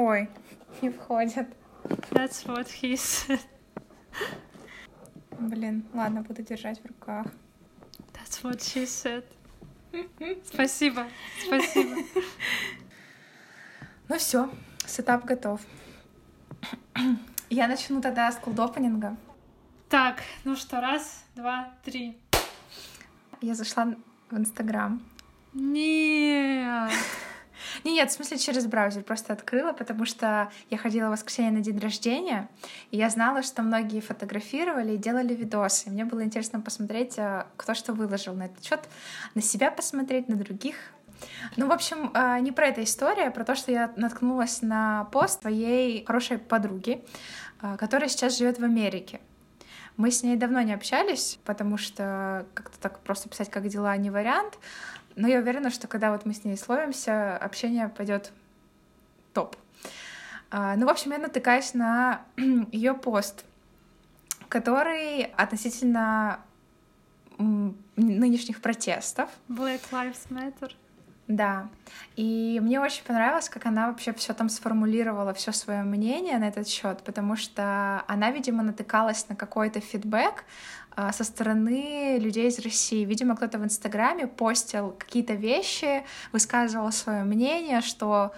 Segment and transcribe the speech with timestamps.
[0.00, 0.28] Ой,
[0.80, 1.48] не входит.
[2.12, 3.40] That's what he said.
[5.40, 7.26] Блин, ладно, буду держать в руках.
[8.12, 9.24] That's what she said.
[10.44, 11.08] Спасибо,
[11.44, 11.96] спасибо.
[14.08, 14.48] Ну все,
[14.86, 15.60] сетап готов.
[17.50, 19.16] Я начну тогда с колдопанинга.
[19.88, 22.16] Так, ну что, раз, два, три.
[23.40, 23.96] Я зашла
[24.30, 25.02] в Инстаграм.
[25.54, 26.92] Нет.
[27.84, 31.60] Не, нет, в смысле через браузер просто открыла, потому что я ходила в воскресенье на
[31.60, 32.48] день рождения,
[32.90, 35.90] и я знала, что многие фотографировали и делали видосы.
[35.90, 38.80] Мне было интересно посмотреть, э, кто что выложил на этот счет,
[39.34, 40.76] на себя посмотреть, на других.
[41.56, 45.04] Ну, в общем, э, не про эту историю, а про то, что я наткнулась на
[45.12, 47.04] пост своей хорошей подруги,
[47.62, 49.20] э, которая сейчас живет в Америке.
[49.96, 54.10] Мы с ней давно не общались, потому что как-то так просто писать, как дела, не
[54.10, 54.56] вариант.
[55.18, 58.30] Но я уверена, что когда вот мы с ней словимся, общение пойдет
[59.34, 59.56] топ.
[60.48, 62.22] А, ну, в общем, я натыкаюсь на
[62.70, 63.44] ее пост,
[64.48, 66.38] который относительно
[67.36, 69.28] нынешних протестов.
[69.48, 70.72] Black Lives Matter.
[71.28, 71.68] Да.
[72.16, 76.66] И мне очень понравилось, как она вообще все там сформулировала, все свое мнение на этот
[76.66, 80.44] счет, потому что она, видимо, натыкалась на какой-то фидбэк
[80.96, 83.04] а, со стороны людей из России.
[83.04, 88.32] Видимо, кто-то в Инстаграме постил какие-то вещи, высказывал свое мнение, что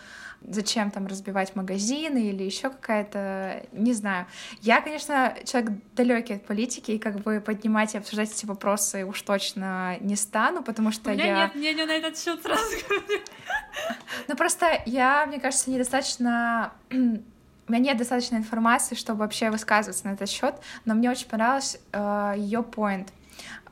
[0.48, 4.26] зачем там разбивать магазины или еще какая-то, не знаю.
[4.62, 9.20] Я, конечно, человек далекий от политики, и как бы поднимать и обсуждать эти вопросы уж
[9.22, 11.44] точно не стану, потому что У меня я...
[11.44, 12.62] нет мнения на этот счет сразу.
[14.28, 20.12] Ну просто я, мне кажется, недостаточно у меня нет достаточно информации, чтобы вообще высказываться на
[20.12, 23.08] этот счет, но мне очень понравилась э, ее point.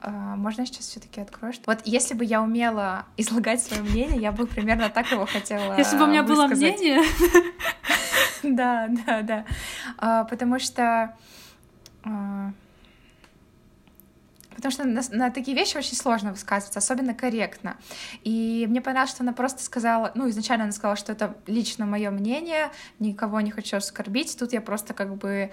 [0.01, 1.53] Uh, можно сейчас все-таки открою?
[1.53, 1.65] Что...
[1.67, 5.77] Вот если бы я умела излагать свое мнение, я бы примерно так его хотела.
[5.77, 6.59] Если бы у меня высказать.
[6.61, 7.03] было мнение.
[8.45, 9.45] Да, да, да.
[9.99, 11.17] Uh, потому что
[12.05, 12.53] uh,
[14.59, 17.77] потому что на, на такие вещи очень сложно высказываться, особенно корректно.
[18.25, 22.11] И мне понравилось, что она просто сказала, ну, изначально она сказала, что это лично мое
[22.11, 25.53] мнение, никого не хочу оскорбить, тут я просто как бы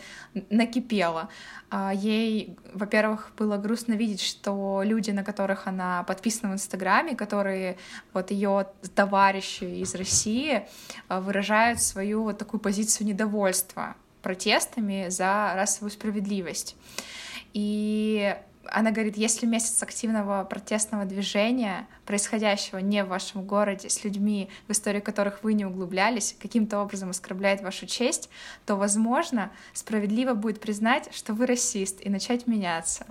[0.49, 1.29] накипела.
[1.69, 7.77] А, ей, во-первых, было грустно видеть, что люди, на которых она подписана в Инстаграме, которые
[8.11, 8.65] вот ее
[8.95, 10.67] товарищи из России,
[11.09, 16.75] а, выражают свою вот такую позицию недовольства протестами за расовую справедливость.
[17.53, 18.35] И
[18.71, 24.71] она говорит, если месяц активного протестного движения, происходящего не в вашем городе, с людьми, в
[24.71, 28.29] историю которых вы не углублялись, каким-то образом оскорбляет вашу честь,
[28.65, 33.05] то, возможно, справедливо будет признать, что вы расист, и начать меняться.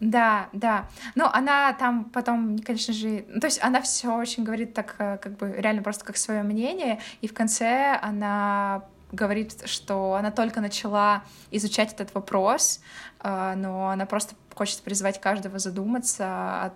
[0.00, 0.88] Да, да.
[1.16, 5.18] Но она там потом, конечно же, ну, то есть она все очень говорит так, э,
[5.18, 10.60] как бы реально просто как свое мнение, и в конце она говорит, что она только
[10.60, 12.80] начала изучать этот вопрос,
[13.20, 16.72] а, но она просто хочет призвать каждого задуматься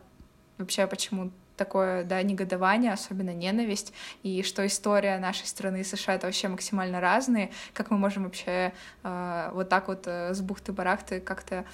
[0.59, 6.27] вообще, почему такое, да, негодование, особенно ненависть, и что история нашей страны и США— это
[6.27, 8.73] вообще максимально разные, как мы можем вообще
[9.03, 11.65] э, вот так вот э, с бухты-барахты как-то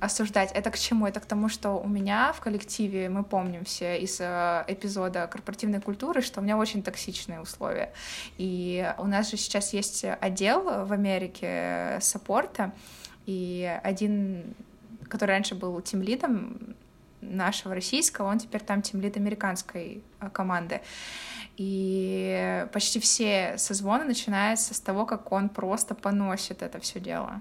[0.00, 0.52] осуждать.
[0.52, 1.06] Это к чему?
[1.06, 5.80] Это к тому, что у меня в коллективе, мы помним все из э, эпизода корпоративной
[5.80, 7.92] культуры, что у меня очень токсичные условия.
[8.38, 12.72] И у нас же сейчас есть отдел в Америке саппорта,
[13.26, 14.54] и один,
[15.08, 16.74] который раньше был тимлидом
[17.20, 20.80] нашего российского, он теперь там тимлид американской э, команды.
[21.58, 27.40] И почти все созвоны начинаются с того, как он просто поносит это все дело.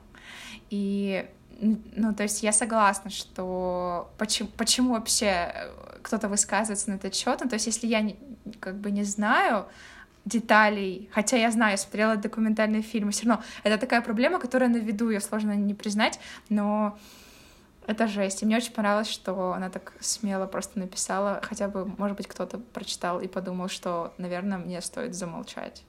[0.69, 1.29] И
[1.59, 5.69] ну, то есть я согласна, что почему, почему вообще
[6.01, 7.39] кто-то высказывается на этот счет.
[7.41, 8.17] Ну, то есть если я не,
[8.59, 9.65] как бы не знаю
[10.25, 14.77] деталей, хотя я знаю, я смотрела документальные фильмы, все равно это такая проблема, которая на
[14.77, 16.97] виду, ее сложно не признать, но
[17.87, 18.41] это жесть.
[18.41, 22.57] И мне очень понравилось, что она так смело просто написала, хотя бы, может быть, кто-то
[22.57, 25.83] прочитал и подумал, что, наверное, мне стоит замолчать.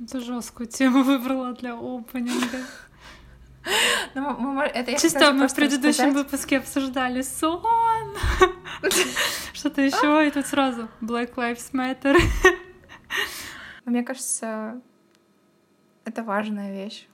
[0.00, 2.58] Это жесткую тему выбрала для опенинга.
[4.14, 7.62] Ну, мы, это я Чисто мы в предыдущем выпуске обсуждали сон,
[9.52, 12.16] что-то еще, и тут сразу Black Lives Matter.
[13.84, 14.80] Мне кажется,
[16.04, 17.06] это важная вещь.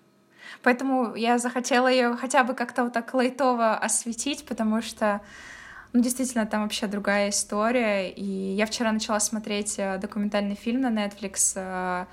[0.62, 5.20] Поэтому я захотела ее хотя бы как-то вот так лайтово осветить, потому что
[5.94, 8.10] ну, действительно, там вообще другая история.
[8.10, 12.06] И я вчера начала смотреть э, документальный фильм на Netflix uh,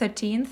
[0.00, 0.48] 13th,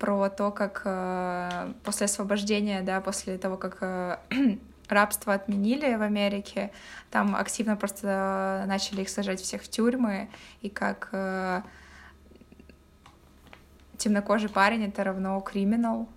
[0.00, 4.16] про то, как э, после освобождения, да, после того, как э,
[4.88, 6.72] рабство отменили в Америке,
[7.10, 10.30] там активно просто начали их сажать всех в тюрьмы,
[10.62, 11.60] и как э,
[13.98, 16.08] темнокожий парень— это равно криминал,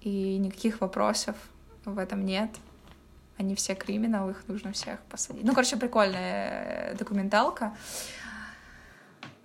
[0.00, 1.36] и никаких вопросов
[1.84, 2.50] в этом нет.
[3.38, 5.44] Они все криминалы, их нужно всех посадить.
[5.44, 7.74] Ну, короче, прикольная э, документалка.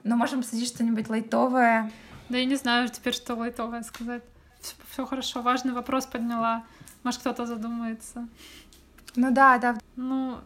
[0.04, 1.92] Но можем посадить что-нибудь лайтовое.
[2.30, 4.24] Да я не знаю теперь, что лайтовое сказать.
[4.90, 6.64] Все хорошо, важный вопрос подняла.
[7.04, 8.28] Может, кто-то задумается.
[9.16, 9.78] Ну да, да.
[9.96, 10.40] Ну,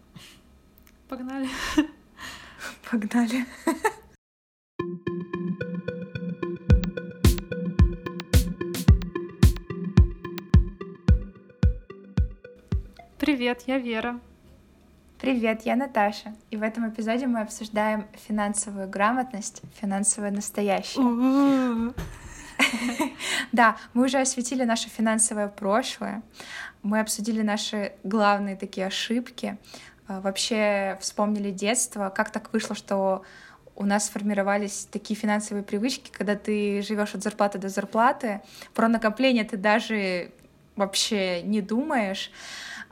[1.07, 1.47] погнали.
[2.91, 3.45] Погнали.
[13.17, 14.19] Привет, я Вера.
[15.19, 16.33] Привет, я Наташа.
[16.50, 21.94] И в этом эпизоде мы обсуждаем финансовую грамотность, финансовое настоящее.
[23.51, 26.21] Да, мы уже осветили наше финансовое прошлое,
[26.83, 29.57] мы обсудили наши главные такие ошибки,
[30.07, 33.24] а, вообще вспомнили детство, как так вышло, что
[33.75, 38.42] у нас сформировались такие финансовые привычки, когда ты живешь от зарплаты до зарплаты,
[38.74, 40.31] про накопление ты даже
[40.75, 42.31] вообще не думаешь.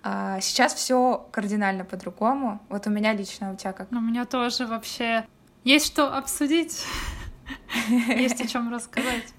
[0.03, 2.61] А, сейчас все кардинально по-другому.
[2.69, 3.91] Вот у меня лично, у тебя как?
[3.91, 5.25] У меня тоже вообще
[5.63, 6.85] есть что обсудить,
[7.89, 9.33] есть о чем рассказать.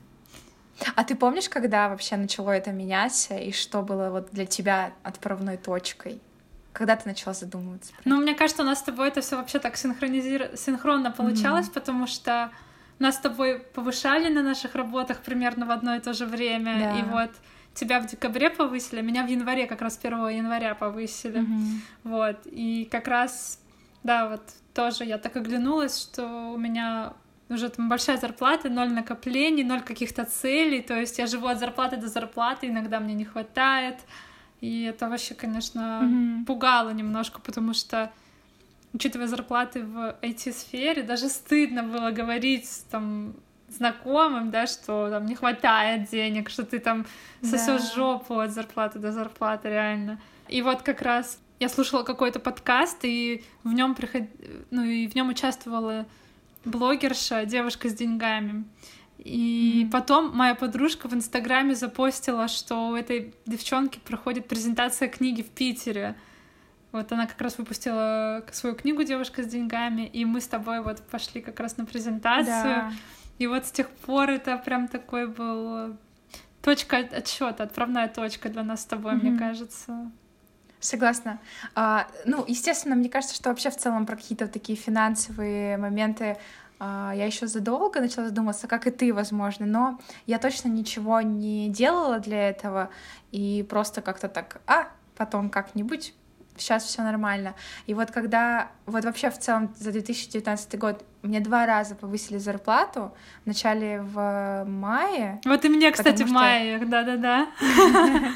[0.95, 5.57] А ты помнишь, когда вообще начало это меняться, и что было вот для тебя отправной
[5.57, 6.21] точкой?
[6.73, 7.93] Когда ты начала задумываться?
[8.05, 10.57] Ну, мне кажется, у нас с тобой это все вообще так синхронизир...
[10.57, 11.75] синхронно получалось, mm-hmm.
[11.75, 12.53] потому что
[12.99, 16.79] нас с тобой повышали на наших работах примерно в одно и то же время.
[16.79, 16.99] Да.
[16.99, 17.31] И вот
[17.75, 21.41] тебя в декабре повысили, меня в январе, как раз 1 января повысили.
[21.41, 21.81] Mm-hmm.
[22.05, 22.37] Вот.
[22.47, 23.61] И как раз,
[24.03, 24.43] да, вот
[24.75, 27.15] тоже я так оглянулась, что у меня
[27.49, 31.97] уже там большая зарплата, ноль накоплений, ноль каких-то целей, то есть я живу от зарплаты
[31.97, 33.97] до зарплаты, иногда мне не хватает,
[34.61, 36.45] и это вообще, конечно, mm-hmm.
[36.45, 38.13] пугало немножко, потому что
[38.93, 43.35] учитывая зарплаты в IT-сфере, даже стыдно было говорить там
[43.69, 47.07] знакомым, да, что там не хватает денег, что ты там
[47.43, 47.95] сосешь да.
[47.95, 50.21] жопу от зарплаты до зарплаты, реально.
[50.49, 54.23] И вот как раз я слушала какой-то подкаст, и в нем приход...
[54.71, 56.07] ну, и в нем участвовала
[56.65, 58.65] блогерша, девушка с деньгами.
[59.19, 59.91] И mm-hmm.
[59.91, 66.15] потом моя подружка в Инстаграме запостила, что у этой девчонки проходит презентация книги в Питере.
[66.93, 71.03] Вот она как раз выпустила свою книгу «Девушка с деньгами», и мы с тобой вот
[71.03, 72.47] пошли как раз на презентацию.
[72.47, 72.93] Да.
[73.39, 75.97] И вот с тех пор это прям такой был
[76.63, 79.23] точка отсчета, отправная точка для нас с тобой, mm-hmm.
[79.23, 80.11] мне кажется.
[80.81, 81.41] Согласна.
[81.75, 86.37] А, ну, естественно, мне кажется, что вообще в целом про какие-то такие финансовые моменты
[86.79, 91.69] а, я еще задолго начала задумываться, как и ты, возможно, но я точно ничего не
[91.69, 92.91] делала для этого
[93.33, 96.15] и просто как-то так, а, потом как-нибудь
[96.59, 97.55] сейчас все нормально.
[97.87, 103.13] И вот когда, вот вообще в целом за 2019 год мне два раза повысили зарплату,
[103.45, 105.41] в начале в мае.
[105.45, 107.49] Вот и мне, кстати, в мае, да-да-да.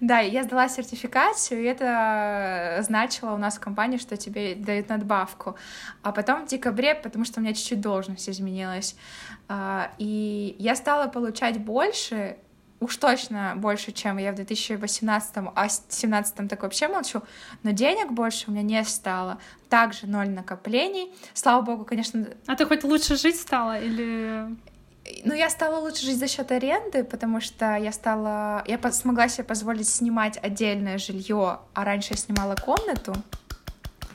[0.00, 5.56] Да, я сдала сертификацию, и это значило у нас в компании, что тебе дают надбавку.
[6.02, 8.96] А потом в декабре, потому что у меня чуть-чуть должность изменилась,
[9.48, 12.36] а, и я стала получать больше,
[12.80, 17.22] уж точно больше, чем я в 2018, а в 2017 так вообще молчу,
[17.62, 19.38] но денег больше у меня не стало.
[19.68, 21.12] Также ноль накоплений.
[21.34, 22.26] Слава богу, конечно...
[22.46, 24.56] А ты хоть лучше жить стала или...
[25.24, 28.62] Ну, я стала лучше жить за счет аренды, потому что я стала...
[28.66, 33.14] Я смогла себе позволить снимать отдельное жилье, а раньше я снимала комнату.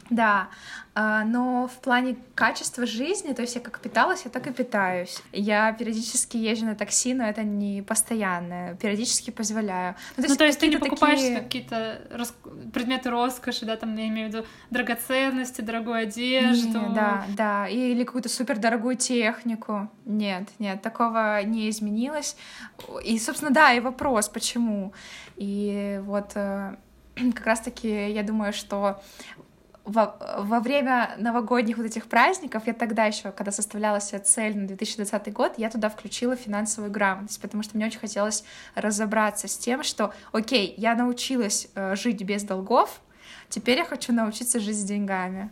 [0.09, 0.49] Да,
[0.95, 5.21] но в плане качества жизни, то есть я как питалась, я так и питаюсь.
[5.31, 8.77] Я периодически езжу на такси, но это не постоянно.
[8.79, 9.95] Периодически позволяю.
[10.17, 11.39] Ну, то есть, ну, то есть ты не покупаешь такие...
[11.39, 12.35] какие-то рас...
[12.73, 16.79] предметы роскоши, да, там я имею в виду драгоценности, дорогую одежду.
[16.79, 19.89] Не, да, да, или какую-то супер дорогую технику.
[20.05, 22.35] Нет, нет, такого не изменилось.
[23.03, 24.93] И, собственно, да, и вопрос, почему.
[25.37, 26.75] И вот э,
[27.15, 29.01] как раз-таки я думаю, что
[29.85, 34.67] во, во время новогодних вот этих праздников, я тогда еще, когда составляла себе цель на
[34.67, 39.83] 2020 год, я туда включила финансовую грамотность, потому что мне очень хотелось разобраться с тем,
[39.83, 43.01] что, окей, я научилась э, жить без долгов,
[43.49, 45.51] теперь я хочу научиться жить с деньгами.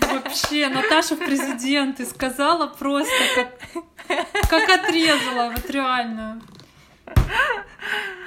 [0.00, 3.58] Вообще, Наташа в президенты сказала просто, как,
[4.50, 6.42] как отрезала, вот реально.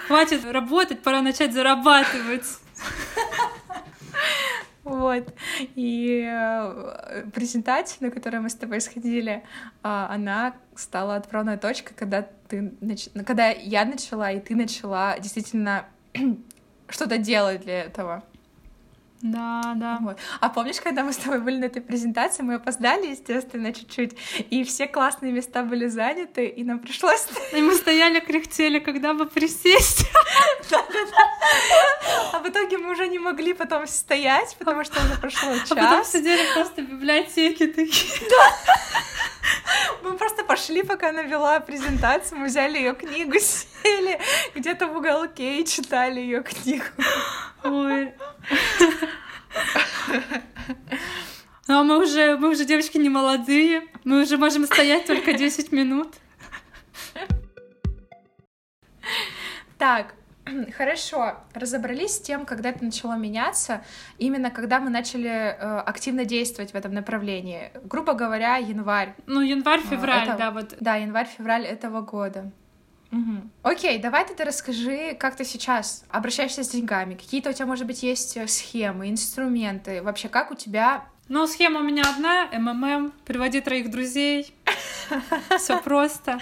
[0.07, 2.45] Хватит работать, пора начать зарабатывать.
[4.87, 5.33] Вот.
[5.75, 9.43] И э, презентация, на которую мы с тобой сходили,
[9.83, 13.09] а, она стала отправной точкой, когда ты нач...
[13.25, 15.85] когда я начала, и ты начала действительно
[16.87, 18.23] что-то делать для этого.
[19.21, 19.97] Да, да.
[20.01, 20.19] Вот.
[20.39, 24.15] А помнишь, когда мы с тобой были на этой презентации, мы опоздали, естественно, чуть-чуть,
[24.51, 27.27] и все классные места были заняты, и нам пришлось...
[27.53, 30.05] И мы стояли, кряхтели, когда бы присесть.
[32.33, 35.71] А в итоге мы уже не могли потом стоять, потому что уже прошло час.
[35.71, 38.29] А потом сидели просто в библиотеке такие.
[38.29, 38.73] Да.
[40.03, 44.19] Мы просто пошли, пока она вела презентацию, мы взяли ее книгу, сели
[44.55, 46.85] где-то в уголке и читали ее книгу.
[47.63, 48.13] Ой.
[51.67, 55.71] Ну, а мы уже, мы уже девочки не молодые, мы уже можем стоять только 10
[55.73, 56.13] минут.
[59.77, 60.15] Так,
[60.77, 63.83] Хорошо, разобрались с тем, когда это начало меняться,
[64.17, 67.71] именно когда мы начали э, активно действовать в этом направлении.
[67.83, 69.15] Грубо говоря, январь.
[69.25, 70.75] Ну, январь-февраль, это, да, вот.
[70.79, 72.51] Да, январь-февраль этого года.
[73.11, 73.49] Угу.
[73.63, 77.15] Окей, давай ты расскажи, как ты сейчас обращаешься с деньгами.
[77.15, 80.01] Какие-то у тебя, может быть, есть э, схемы, инструменты.
[80.03, 81.05] Вообще, как у тебя...
[81.29, 84.53] Ну, схема у меня одна, МММ, приводи троих друзей.
[85.57, 86.39] Все просто.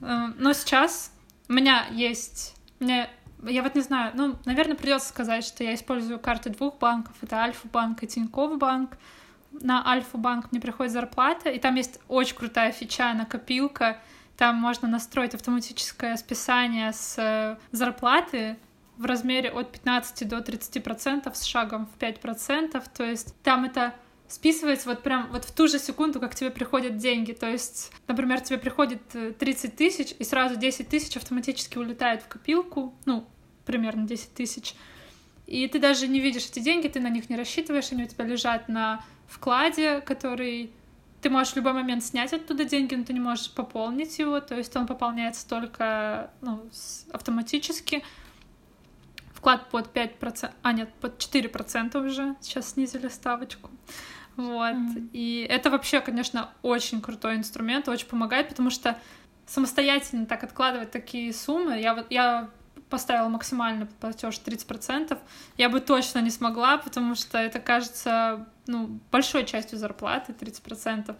[0.00, 1.12] Э, но сейчас
[1.48, 2.54] у меня есть...
[2.78, 3.08] Мне
[3.42, 7.14] я вот не знаю, ну, наверное, придется сказать, что я использую карты двух банков.
[7.22, 8.96] Это Альфа-банк и Тинькофф банк.
[9.52, 13.98] На Альфа-банк мне приходит зарплата, и там есть очень крутая фича, накопилка.
[14.36, 18.58] Там можно настроить автоматическое списание с э, зарплаты
[18.98, 22.88] в размере от 15 до 30 процентов с шагом в 5 процентов.
[22.88, 23.94] То есть там это
[24.28, 27.32] списывается вот прям вот в ту же секунду, как тебе приходят деньги.
[27.32, 29.00] То есть, например, тебе приходит
[29.38, 33.26] 30 э, тысяч, и сразу 10 тысяч автоматически улетает в копилку, ну,
[33.64, 34.74] примерно 10 тысяч.
[35.46, 38.24] И ты даже не видишь эти деньги, ты на них не рассчитываешь, они у тебя
[38.24, 40.70] лежат на вкладе, который
[41.22, 44.56] ты можешь в любой момент снять оттуда деньги, но ты не можешь пополнить его, то
[44.56, 46.68] есть он пополняется только ну,
[47.12, 48.04] автоматически.
[49.32, 53.70] Вклад под 5%, а нет, под 4% уже, сейчас снизили ставочку.
[54.36, 54.74] Вот.
[54.74, 55.08] Mm.
[55.12, 58.98] И это вообще, конечно, очень крутой инструмент, очень помогает, потому что
[59.46, 61.80] самостоятельно так откладывать такие суммы.
[61.80, 62.50] Я вот я
[62.90, 65.18] поставила максимальный платеж 30%,
[65.56, 71.10] я бы точно не смогла, потому что это кажется ну, большой частью зарплаты, 30%.
[71.10, 71.16] Угу,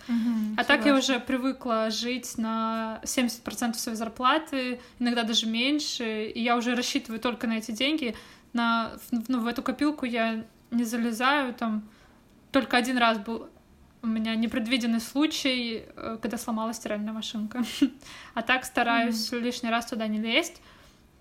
[0.56, 6.56] а так я уже привыкла жить на 70% своей зарплаты, иногда даже меньше, и я
[6.56, 8.14] уже рассчитываю только на эти деньги.
[8.52, 11.88] На, ну, в эту копилку я не залезаю, там
[12.56, 13.50] только один раз был
[14.00, 17.62] у меня непредвиденный случай, э, когда сломалась стиральная машинка.
[18.34, 19.40] А так стараюсь mm-hmm.
[19.40, 20.62] лишний раз туда не лезть.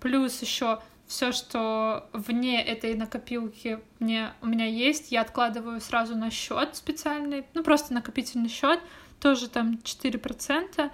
[0.00, 6.30] Плюс еще все, что вне этой накопилки мне, у меня есть, я откладываю сразу на
[6.30, 8.80] счет специальный, ну просто накопительный счет,
[9.20, 10.90] тоже там 4%,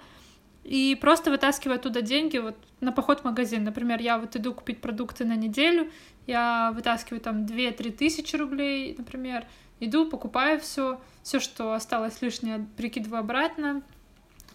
[0.65, 3.63] и просто вытаскиваю оттуда деньги вот на поход в магазин.
[3.63, 5.89] Например, я вот иду купить продукты на неделю,
[6.27, 9.45] я вытаскиваю там 2-3 тысячи рублей, например,
[9.85, 13.81] иду, покупаю все, все, что осталось лишнее, прикидываю обратно,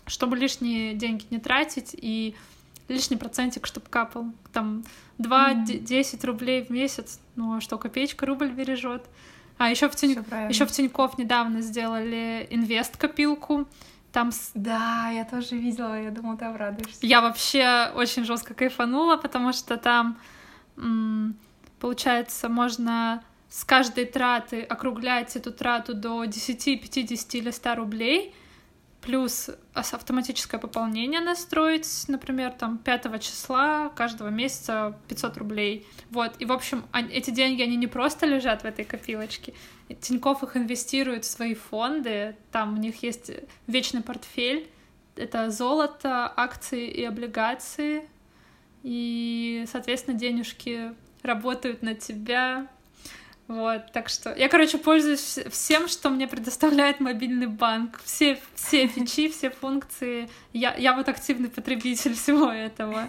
[0.07, 2.35] чтобы лишние деньги не тратить и
[2.89, 4.27] лишний процентик, чтобы капал.
[4.53, 4.85] Там
[5.19, 6.27] 2-10 mm.
[6.27, 9.05] рублей в месяц, ну а что, копеечка рубль бережет.
[9.59, 10.13] А еще в, Тинь...
[10.49, 13.67] еще в Тинькофф недавно сделали инвест-копилку.
[14.13, 14.31] Там...
[14.55, 16.99] Да, я тоже видела, я думала, ты обрадуешься.
[17.03, 20.17] Я вообще очень жестко кайфанула, потому что там,
[21.81, 28.35] получается, можно с каждой траты округлять эту трату до 10, 50 или 100 рублей—
[29.01, 35.87] плюс автоматическое пополнение настроить, например, там 5 числа каждого месяца 500 рублей.
[36.11, 39.55] Вот, и, в общем, эти деньги, они не просто лежат в этой копилочке,
[40.01, 43.31] Тинькофф их инвестирует в свои фонды, там у них есть
[43.67, 44.69] вечный портфель,
[45.17, 48.09] это золото, акции и облигации,
[48.83, 52.69] и, соответственно, денежки работают на тебя,
[53.49, 57.99] вот, так что я, короче, пользуюсь всем, что мне предоставляет мобильный банк.
[58.05, 60.29] Все, все фичи, все функции.
[60.53, 63.09] Я, я вот активный потребитель всего этого.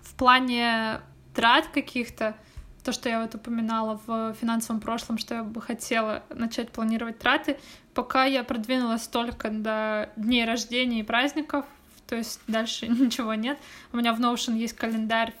[0.00, 1.02] В плане
[1.34, 2.34] трат каких-то,
[2.82, 7.58] то, что я вот упоминала в финансовом прошлом, что я бы хотела начать планировать траты,
[7.92, 11.66] пока я продвинулась только до дней рождения и праздников,
[12.06, 13.58] то есть дальше ничего нет.
[13.92, 15.34] У меня в Notion есть календарь,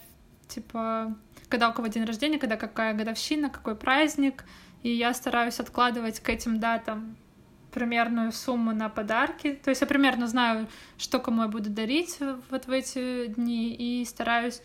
[0.48, 1.16] типа
[1.48, 4.44] когда у кого день рождения, когда какая годовщина, какой праздник,
[4.82, 7.16] и я стараюсь откладывать к этим датам
[7.72, 9.58] примерную сумму на подарки.
[9.62, 12.18] То есть я примерно знаю, что кому я буду дарить
[12.50, 14.62] вот в эти дни, и стараюсь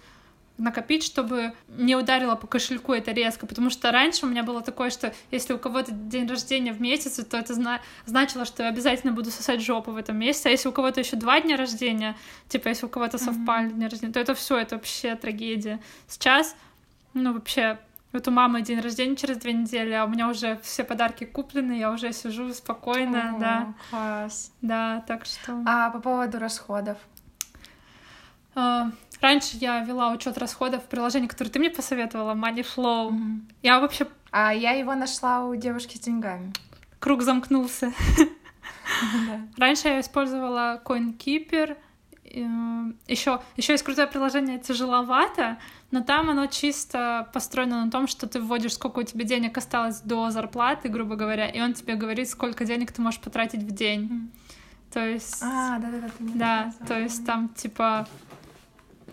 [0.58, 4.92] накопить, чтобы не ударило по кошельку это резко, потому что раньше у меня было такое,
[4.92, 9.12] что если у кого-то день рождения в месяц, то это зна- значило, что я обязательно
[9.12, 12.16] буду сосать жопу в этом месяце, а если у кого-то еще два дня рождения,
[12.48, 13.74] типа если у кого-то совпали mm-hmm.
[13.74, 15.82] дни рождения, то это все, это вообще трагедия.
[16.08, 16.56] Сейчас
[17.14, 17.80] ну, вообще,
[18.14, 21.74] Вот у мамы день рождения через две недели, а у меня уже все подарки куплены,
[21.80, 23.74] я уже сижу спокойно, О, да.
[23.90, 24.52] Класс.
[24.62, 25.64] Да, так что.
[25.66, 26.98] А по поводу расходов?
[28.54, 28.92] А,
[29.22, 33.12] раньше я вела учет расходов в приложении, которое ты мне посоветовала, MoneyFlow.
[33.12, 33.48] Мгм.
[33.64, 36.52] Я вообще А я его нашла у девушки с деньгами.
[37.00, 37.94] круг замкнулся.
[39.58, 41.78] Раньше я использовала CoinKeeper.
[43.08, 45.58] Еще, еще есть крутое приложение тяжеловато,
[45.92, 50.02] но там оно чисто построено на том, что ты вводишь, сколько у тебя денег осталось
[50.02, 54.02] до зарплаты, грубо говоря, и он тебе говорит, сколько денег ты можешь потратить в день.
[54.04, 54.32] Мгм.
[54.94, 56.10] То есть, А, да-да-да.
[56.18, 56.88] ты мне да, рассказывала.
[56.88, 58.08] то есть там типа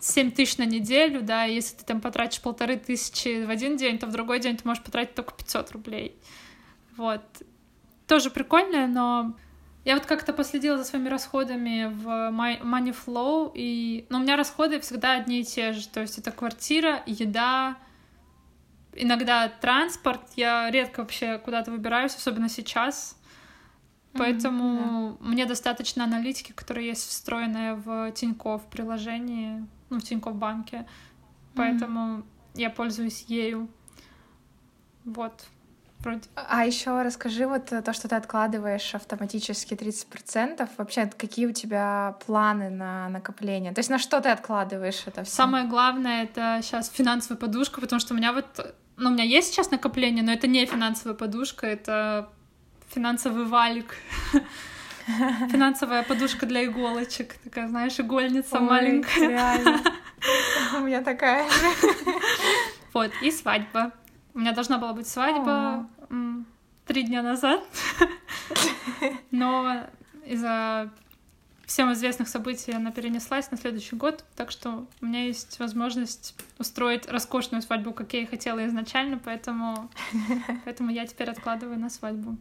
[0.01, 3.99] 7 тысяч на неделю, да, и если ты там потратишь полторы тысячи в один день,
[3.99, 6.17] то в другой день ты можешь потратить только 500 рублей.
[6.97, 7.23] Вот.
[8.07, 9.35] Тоже прикольно, но
[9.89, 14.05] я вот как-то последила за своими расходами в My- MoneyFlow, и...
[14.11, 17.79] но у меня расходы всегда одни и те же, то есть это квартира, еда,
[18.93, 23.17] иногда транспорт, я редко вообще куда-то выбираюсь, особенно сейчас,
[24.13, 30.87] Поэтому мне достаточно аналитики, которая есть встроенная в Тинькофф приложении, ну, в Тинькофф банке.
[31.55, 33.69] Поэтому я пользуюсь ею.
[35.05, 35.47] Вот.
[36.01, 36.21] Вроде.
[36.35, 40.69] А еще расскажи вот э, то, что ты откладываешь автоматически 30%.
[40.77, 43.73] Вообще, какие у тебя планы на накопление?
[43.73, 45.35] То есть на что ты откладываешь это все?
[45.35, 49.49] Самое главное это сейчас финансовая подушка, потому что у меня вот, ну, у меня есть
[49.49, 52.29] сейчас накопление, но это не финансовая подушка, это
[52.89, 53.97] финансовый валик.
[55.51, 57.35] Финансовая подушка для иголочек.
[57.43, 59.29] Такая, знаешь, игольница Ой, маленькая.
[59.29, 59.81] Реально.
[60.77, 61.91] У меня такая же.
[62.93, 63.93] Вот, и свадьба.
[64.39, 65.89] У меня должна была быть свадьба
[66.87, 67.61] три дня назад,
[69.33, 69.89] но
[70.25, 70.93] из-за
[71.67, 77.09] всем известных событий она перенеслась на следующий год, так что у меня есть возможность устроить
[77.09, 79.91] роскошную свадьбу, как я и хотела изначально, поэтому,
[80.65, 82.37] поэтому я теперь откладываю на свадьбу.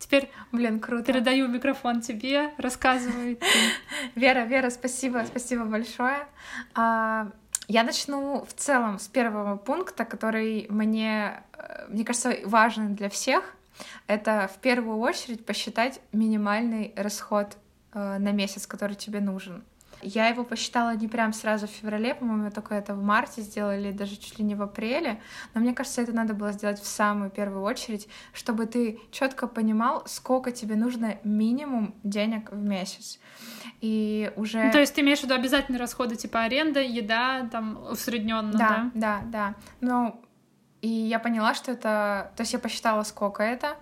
[0.00, 1.04] Теперь Блин, круто.
[1.04, 3.36] передаю микрофон тебе, рассказывай.
[3.36, 3.46] ты.
[4.20, 6.26] Вера, Вера, спасибо, спасибо большое.
[6.74, 7.30] А,
[7.70, 13.54] Я начну в целом с первого пункта, который мне, э, мне кажется, важен для всех.
[14.08, 17.56] Это в первую очередь посчитать минимальный расход
[17.92, 19.62] э, на месяц, который тебе нужен.
[20.02, 24.16] Я его посчитала не прям сразу в феврале, по-моему, только это в марте сделали, даже
[24.16, 25.20] чуть ли не в апреле.
[25.54, 30.02] Но мне кажется, это надо было сделать в самую первую очередь, чтобы ты четко понимал,
[30.06, 33.18] сколько тебе нужно минимум денег в месяц.
[33.80, 34.64] И уже...
[34.64, 38.90] Ну, то есть ты имеешь в виду обязательные расходы, типа аренда, еда, там, усредненно, да?
[38.94, 39.54] да, да, да.
[39.80, 40.20] Ну,
[40.80, 42.32] и я поняла, что это...
[42.36, 43.76] То есть я посчитала, сколько это,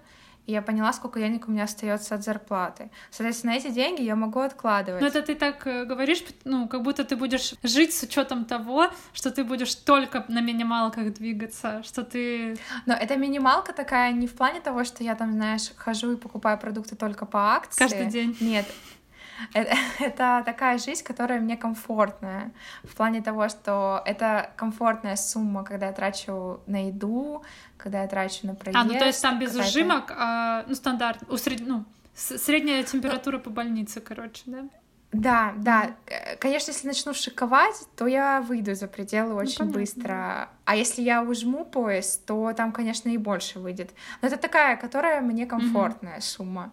[0.48, 2.90] и я поняла, сколько денег у меня остается от зарплаты.
[3.10, 5.02] Соответственно, эти деньги я могу откладывать.
[5.02, 8.86] Но это ты так э, говоришь, ну, как будто ты будешь жить с учетом того,
[9.12, 12.56] что ты будешь только на минималках двигаться, что ты...
[12.86, 16.58] Но это минималка такая не в плане того, что я там, знаешь, хожу и покупаю
[16.58, 17.78] продукты только по акции.
[17.78, 18.34] Каждый день.
[18.40, 18.64] Нет.
[19.52, 22.52] Это, это такая жизнь, которая мне комфортная.
[22.84, 27.42] В плане того, что это комфортная сумма, когда я трачу на еду,
[27.76, 28.78] когда я трачу на проезд.
[28.78, 31.60] А, ну то есть там без ужимок, а, ну, стандарт, усред...
[31.66, 34.64] ну, средняя температура по больнице, короче, да?
[35.12, 35.96] Да, да.
[36.06, 40.48] Э, Конечно, если начну шиковать, то я выйду за пределы очень понятно, быстро.
[40.64, 43.90] А если я ужму пояс, то там, конечно, и больше выйдет.
[44.20, 46.72] Но это такая, которая мне комфортная сумма.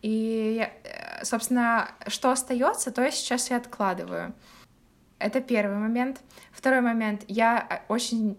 [0.00, 4.34] И, э, собственно, что остается, то я сейчас и откладываю.
[5.18, 6.20] Это первый момент.
[6.52, 7.24] Второй момент.
[7.28, 8.38] Я э, очень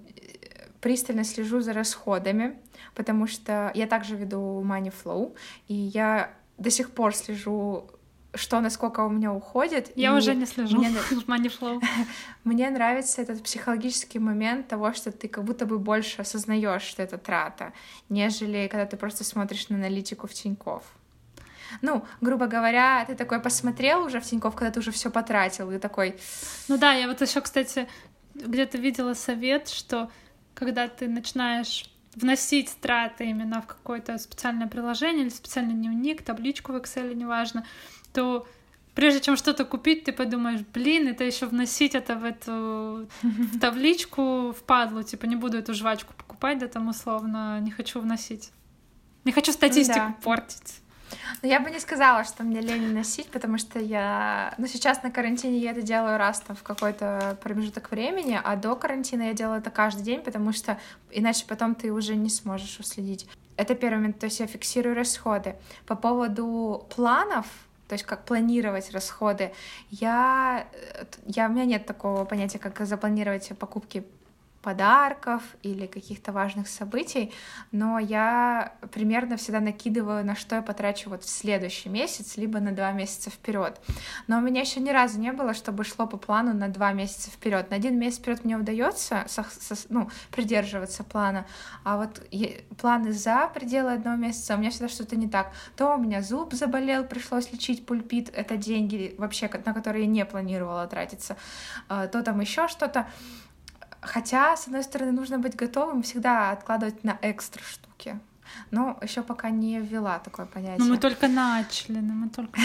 [0.81, 2.57] пристально слежу за расходами,
[2.95, 5.35] потому что я также веду Money Flow,
[5.67, 7.89] и я до сих пор слежу
[8.35, 9.91] что насколько у меня уходит.
[9.95, 11.81] Я и уже не слежу мне, в Moneyflow.
[12.43, 17.17] мне нравится этот психологический момент того, что ты как будто бы больше осознаешь, что это
[17.17, 17.73] трата,
[18.09, 20.83] нежели когда ты просто смотришь на аналитику в Тинькофф.
[21.81, 25.79] Ну, грубо говоря, ты такой посмотрел уже в Тинькофф, когда ты уже все потратил, и
[25.79, 26.15] такой,
[26.67, 27.87] Ну да, я вот еще, кстати,
[28.35, 30.09] где-то видела совет, что
[30.53, 36.75] когда ты начинаешь вносить траты именно в какое-то специальное приложение или специальный дневник, табличку в
[36.77, 37.65] Excel, неважно,
[38.13, 38.47] то
[38.93, 44.53] прежде чем что-то купить, ты подумаешь, блин, это еще вносить это в эту в табличку
[44.57, 48.51] впадлу, типа не буду эту жвачку покупать, да там условно не хочу вносить.
[49.25, 50.15] Не хочу статистику Да.
[50.23, 50.81] портить.
[51.41, 54.53] Ну, я бы не сказала, что мне лень носить, потому что я...
[54.57, 58.75] Ну, сейчас на карантине я это делаю раз там в какой-то промежуток времени, а до
[58.75, 60.79] карантина я делаю это каждый день, потому что
[61.11, 63.27] иначе потом ты уже не сможешь уследить.
[63.57, 65.55] Это первый момент, то есть я фиксирую расходы.
[65.85, 67.45] По поводу планов,
[67.87, 69.53] то есть как планировать расходы,
[69.91, 70.67] я,
[71.25, 74.05] я, у меня нет такого понятия, как запланировать покупки
[74.65, 77.31] подарков или каких-то важных событий,
[77.71, 82.71] но я примерно всегда накидываю, на что я потрачу вот в следующий месяц, либо на
[82.71, 83.79] два месяца вперед.
[84.25, 87.29] Но у меня еще ни разу не было, чтобы шло по плану на два месяца
[87.29, 87.69] вперед.
[87.69, 89.27] На один месяц вперед мне удается
[89.89, 91.45] ну, придерживаться плана,
[91.83, 92.23] а вот
[92.81, 95.51] планы за пределы одного месяца у меня всегда что-то не так.
[95.75, 100.25] То у меня зуб заболел, пришлось лечить пульпит, это деньги вообще, на которые я не
[100.25, 101.37] планировала тратиться,
[101.87, 103.05] а, то там еще что-то.
[104.05, 108.19] Хотя, с одной стороны, нужно быть готовым всегда откладывать на экстра штуки.
[108.71, 110.77] Но еще пока не ввела такое понятие.
[110.79, 112.59] Но мы только начали, но мы только.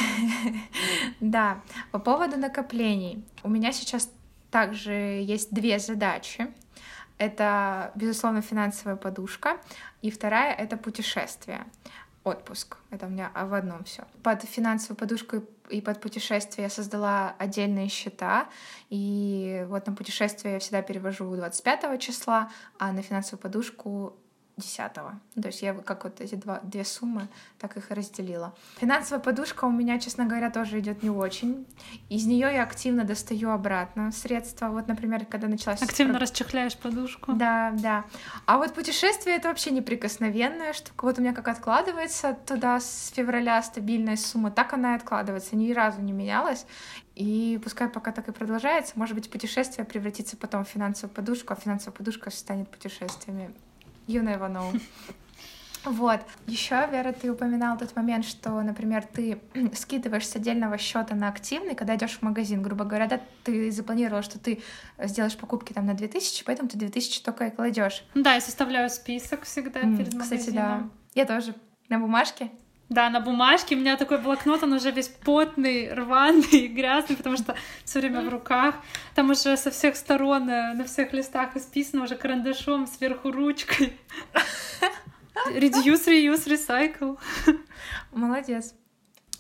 [1.21, 1.61] Да.
[1.91, 3.25] По поводу накоплений.
[3.43, 4.11] У меня сейчас
[4.51, 6.49] также есть две задачи.
[7.19, 9.59] Это, безусловно, финансовая подушка,
[10.01, 11.67] и вторая— это путешествие
[12.25, 12.77] отпуск.
[12.91, 14.05] Это у меня в одном все.
[14.23, 18.49] Под финансовую подушку и под путешествие я создала отдельные счета.
[18.91, 24.17] И вот на путешествие я всегда перевожу 25 числа, а на финансовую подушку
[24.61, 25.13] 10 То
[25.45, 28.55] есть я как вот эти два, две суммы, так их и разделила.
[28.79, 31.67] Финансовая подушка у меня, честно говоря, тоже идет не очень.
[32.09, 34.69] Из нее я активно достаю обратно средства.
[34.69, 35.83] Вот, например, когда началась...
[35.83, 37.33] Активно расчехляешь подушку.
[37.33, 38.05] Да, да.
[38.47, 41.05] А вот путешествие— это вообще неприкосновенная штука.
[41.05, 45.57] Вот у меня как откладывается туда с февраля стабильная сумма, так она и откладывается.
[45.57, 46.67] Ни разу не менялась.
[47.21, 51.57] И пускай пока так и продолжается, может быть, путешествие превратится потом в финансовую подушку, а
[51.57, 53.53] финансовая подушка станет путешествиями.
[54.11, 54.81] You never know.
[55.85, 56.21] Вот.
[56.47, 59.41] Еще, Вера, ты упоминал тот момент, что, например, ты
[59.75, 64.23] скидываешь с отдельного счета на активный, когда идешь в магазин, грубо говоря, да, ты запланировала,
[64.23, 64.63] что ты
[64.99, 68.05] сделаешь покупки там на 2000, поэтому ты 2000 только и кладешь.
[68.15, 70.21] Да, я составляю список всегда перед магазином.
[70.21, 70.89] Кстати, да.
[71.15, 71.55] Я тоже.
[71.89, 72.51] На бумажке.
[72.91, 73.77] Да, на бумажке.
[73.77, 78.29] У меня такой блокнот, он уже весь потный, рваный, грязный, потому что все время в
[78.29, 78.75] руках.
[79.15, 83.97] Там уже со всех сторон, э, на всех листах исписано уже карандашом, сверху ручкой.
[85.55, 87.17] Reduce, reuse, recycle.
[88.13, 88.75] Молодец.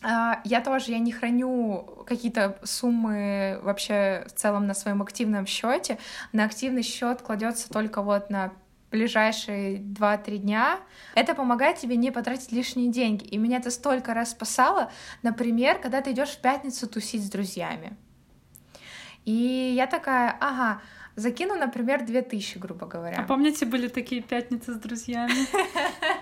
[0.02, 5.98] А, я тоже, я не храню какие-то суммы вообще в целом на своем активном счете.
[6.32, 8.52] На активный счет кладется только вот на
[8.90, 10.80] ближайшие 2-3 дня,
[11.14, 13.24] это помогает тебе не потратить лишние деньги.
[13.24, 14.90] И меня это столько раз спасало,
[15.22, 17.96] например, когда ты идешь в пятницу тусить с друзьями.
[19.24, 20.80] И я такая, ага,
[21.14, 23.18] закину, например, 2000, грубо говоря.
[23.18, 25.32] А помните, были такие пятницы с друзьями?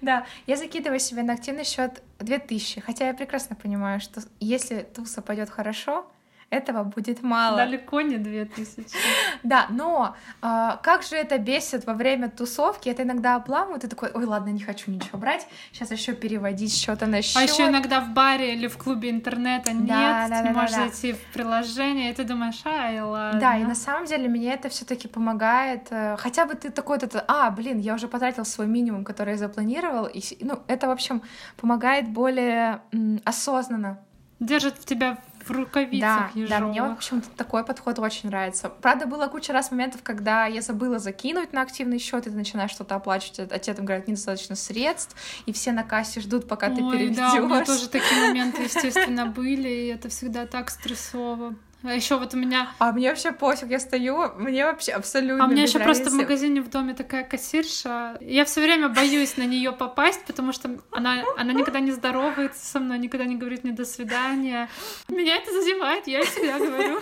[0.00, 5.22] Да, я закидываю себе на активный счет 2000, хотя я прекрасно понимаю, что если туса
[5.22, 6.08] пойдет хорошо,
[6.50, 7.56] этого будет мало.
[7.58, 8.88] Далеко не две тысячи.
[9.42, 14.10] Да, но э, как же это бесит во время тусовки, это иногда обламывает, ты такой,
[14.12, 17.36] ой, ладно, не хочу ничего брать, сейчас еще переводить счета на счет.
[17.36, 20.76] А еще иногда в баре или в клубе интернета нет, да, да, ты да, можешь
[20.76, 23.40] да, зайти в приложение, и ты думаешь, ай, ладно.
[23.40, 27.50] Да, и на самом деле мне это все-таки помогает, э, хотя бы ты такой-то, а,
[27.50, 31.22] блин, я уже потратил свой минимум, который я запланировал, и, ну, это, в общем,
[31.56, 32.80] помогает более
[33.24, 33.98] осознанно
[34.40, 38.68] держит в тебя в рукавицах да, да, мне почему-то такой подход очень нравится.
[38.68, 42.70] Правда, было куча раз моментов, когда я забыла закинуть на активный счет, и ты начинаешь
[42.70, 46.76] что-то оплачивать, а тебе там говорят, недостаточно средств, и все на кассе ждут, пока Ой,
[46.76, 47.16] ты переведешь.
[47.16, 51.54] Да, у меня тоже такие моменты, естественно, были, и это всегда так стрессово.
[51.84, 52.72] А еще вот у меня...
[52.78, 56.14] А мне вообще пофиг, я стою, мне вообще абсолютно А у меня еще просто в
[56.14, 58.18] магазине в доме такая кассирша.
[58.20, 62.80] Я все время боюсь на нее попасть, потому что она, она никогда не здоровается со
[62.80, 64.68] мной, никогда не говорит мне до свидания.
[65.08, 67.00] Меня это задевает, я всегда говорю.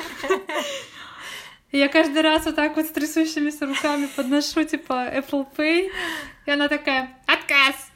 [1.73, 5.91] я каждый раз вот так вот с трясущимися руками подношу, типа, Apple Pay,
[6.45, 7.96] и она такая, отказ!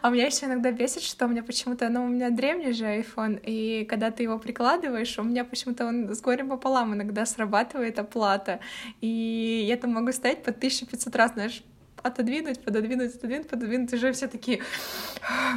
[0.00, 3.40] А меня еще иногда бесит, что у меня почему-то, ну, у меня древний же iPhone,
[3.44, 8.60] и когда ты его прикладываешь, у меня почему-то он с горем пополам иногда срабатывает оплата.
[9.00, 11.62] И я там могу стоять по 1500 раз, знаешь,
[12.02, 14.62] отодвинуть, пододвинуть, отодвинуть, пододвинуть, уже все такие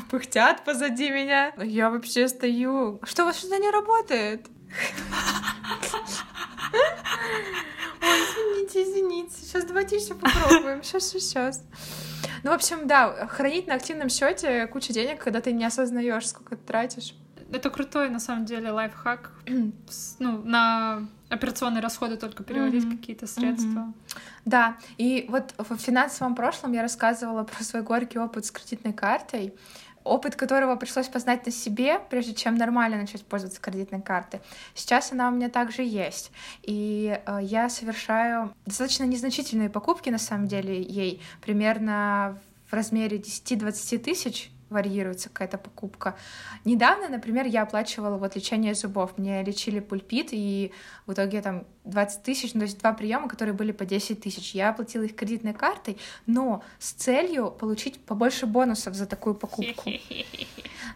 [0.10, 1.54] пыхтят позади меня.
[1.58, 3.00] Я вообще стою.
[3.04, 4.45] Что, у вас что-то не работает?
[8.02, 9.36] Ой, извините, извините.
[9.41, 10.84] Сейчас давайте еще попробуем.
[10.84, 11.63] Сейчас, сейчас.
[12.45, 16.55] Ну, в общем, да, хранить на активном счете кучу денег, когда ты не осознаешь, сколько
[16.55, 17.15] ты тратишь.
[17.51, 19.31] Это крутой, на самом деле, лайфхак.
[20.19, 22.97] ну, на операционные расходы только переводить mm-hmm.
[22.97, 23.79] какие-то средства.
[23.79, 24.17] Mm-hmm.
[24.45, 29.55] Да, и вот в финансовом прошлом я рассказывала про свой горький опыт с кредитной картой
[30.06, 34.39] опыт которого пришлось познать на себе, прежде чем нормально начать пользоваться кредитной картой.
[34.74, 36.32] Сейчас она у меня также есть.
[36.62, 42.39] И э, я совершаю достаточно незначительные покупки, на самом деле, ей, примерно
[42.70, 46.15] в размере 10-20 тысяч варьируется какая-то покупка.
[46.63, 49.18] Недавно, например, я оплачивала вот лечение зубов.
[49.18, 50.72] Мне лечили пульпит, и
[51.06, 54.56] в итоге там 20 тысяч, ну, то есть два приема, которые были по 10 тысяч.
[54.56, 59.89] Я оплатила их кредитной картой, но с целью получить побольше бонусов за такую покупку.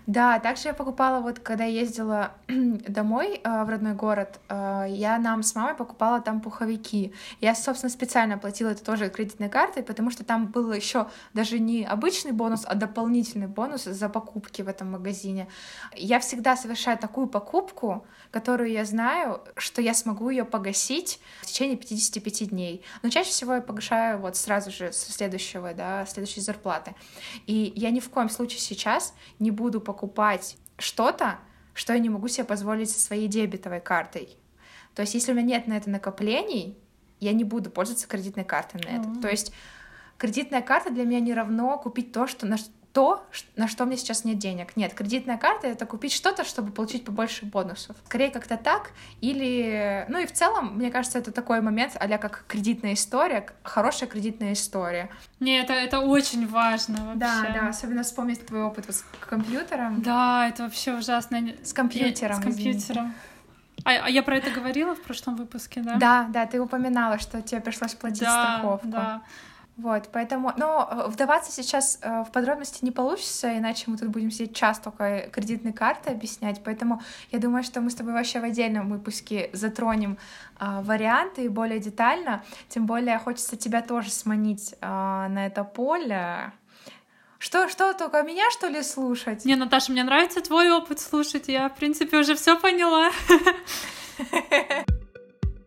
[0.05, 5.43] Да, также я покупала, вот когда ездила домой э, в родной город, э, я нам
[5.43, 7.13] с мамой покупала там пуховики.
[7.41, 11.83] Я, собственно, специально оплатила это тоже кредитной картой, потому что там был еще даже не
[11.83, 15.47] обычный бонус, а дополнительный бонус за покупки в этом магазине.
[15.95, 20.78] Я всегда совершаю такую покупку, которую я знаю, что я смогу ее погасить
[21.41, 22.83] в течение 55 дней.
[23.01, 26.95] Но чаще всего я погашаю вот сразу же со следующего, да, следующей зарплаты.
[27.47, 31.39] И я ни в коем случае сейчас не буду покупать что-то,
[31.73, 34.37] что я не могу себе позволить со своей дебетовой картой.
[34.95, 36.77] То есть, если у меня нет на это накоплений,
[37.19, 39.07] я не буду пользоваться кредитной картой на это.
[39.07, 39.21] Mm-hmm.
[39.21, 39.53] То есть,
[40.17, 42.57] кредитная карта для меня не равно купить то, что, на,
[42.93, 43.23] то,
[43.55, 44.75] на что мне сейчас нет денег.
[44.75, 47.95] Нет, кредитная карта— это купить что-то, чтобы получить побольше бонусов.
[48.05, 50.05] Скорее как-то так, или...
[50.09, 54.53] Ну и в целом, мне кажется, это такой момент а как кредитная история, хорошая кредитная
[54.53, 55.09] история.
[55.39, 57.19] Не, это, это очень важно вообще.
[57.19, 60.01] Да, да, особенно вспомнить твой опыт с компьютером.
[60.01, 61.39] Да, это вообще ужасно.
[61.63, 63.13] С компьютером, С компьютером.
[63.85, 65.95] А, а я про это говорила в прошлом выпуске, да?
[65.95, 68.87] Да, да, ты упоминала, что тебе пришлось платить да, страховку.
[68.87, 69.21] Да.
[69.81, 74.29] Вот, поэтому, но э, вдаваться сейчас э, в подробности не получится, иначе мы тут будем
[74.29, 78.43] сидеть час только кредитные карты объяснять, поэтому я думаю, что мы с тобой вообще в
[78.43, 80.17] отдельном выпуске затронем
[80.59, 86.51] э, варианты более детально, тем более хочется тебя тоже сманить э, на это поле,
[87.37, 89.45] что, что, только меня, что ли, слушать?
[89.45, 91.47] Не, Наташа, мне нравится твой опыт слушать.
[91.47, 93.11] Я, в принципе, уже все поняла.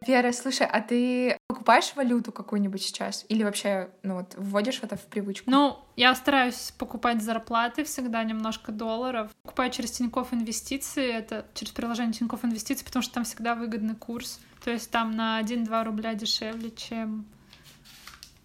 [0.06, 3.24] Вера, слушай, а ты покупаешь валюту какую-нибудь сейчас?
[3.28, 5.50] Или вообще, ну вот, вводишь это в привычку?
[5.50, 9.30] Ну, я стараюсь покупать зарплаты всегда немножко долларов.
[9.42, 14.40] Покупаю через Тинькофф Инвестиции, это через приложение Тинькофф Инвестиции, потому что там всегда выгодный курс.
[14.64, 17.24] То есть там на 1-2 рубля дешевле, чем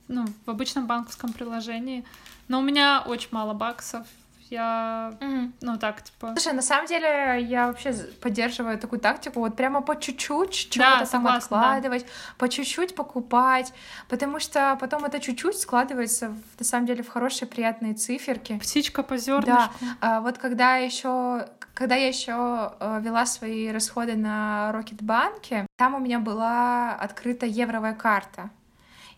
[0.08, 2.06] ну, в обычном банковском приложении.
[2.48, 4.08] Но у меня очень мало баксов,
[4.50, 6.34] я, mm ну так, типа...
[6.38, 11.06] Слушай, на самом деле я вообще поддерживаю такую тактику, вот прямо по чуть-чуть чего-то да,
[11.06, 12.10] там откладывать, да.
[12.38, 13.74] по чуть-чуть покупать,
[14.08, 18.60] потому что потом это чуть-чуть складывается в, на самом деле в хорошие приятные циферки.
[18.60, 19.74] Птичка по зернышку.
[19.80, 25.94] Да, а, вот когда еще когда я еще э, вела свои расходы на Рокетбанке, там
[25.94, 28.50] у меня была открыта евровая карта.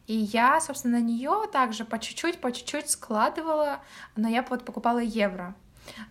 [0.10, 3.80] И я, собственно, на нее также по чуть-чуть, по чуть-чуть складывала,
[4.16, 5.54] но я вот покупала евро.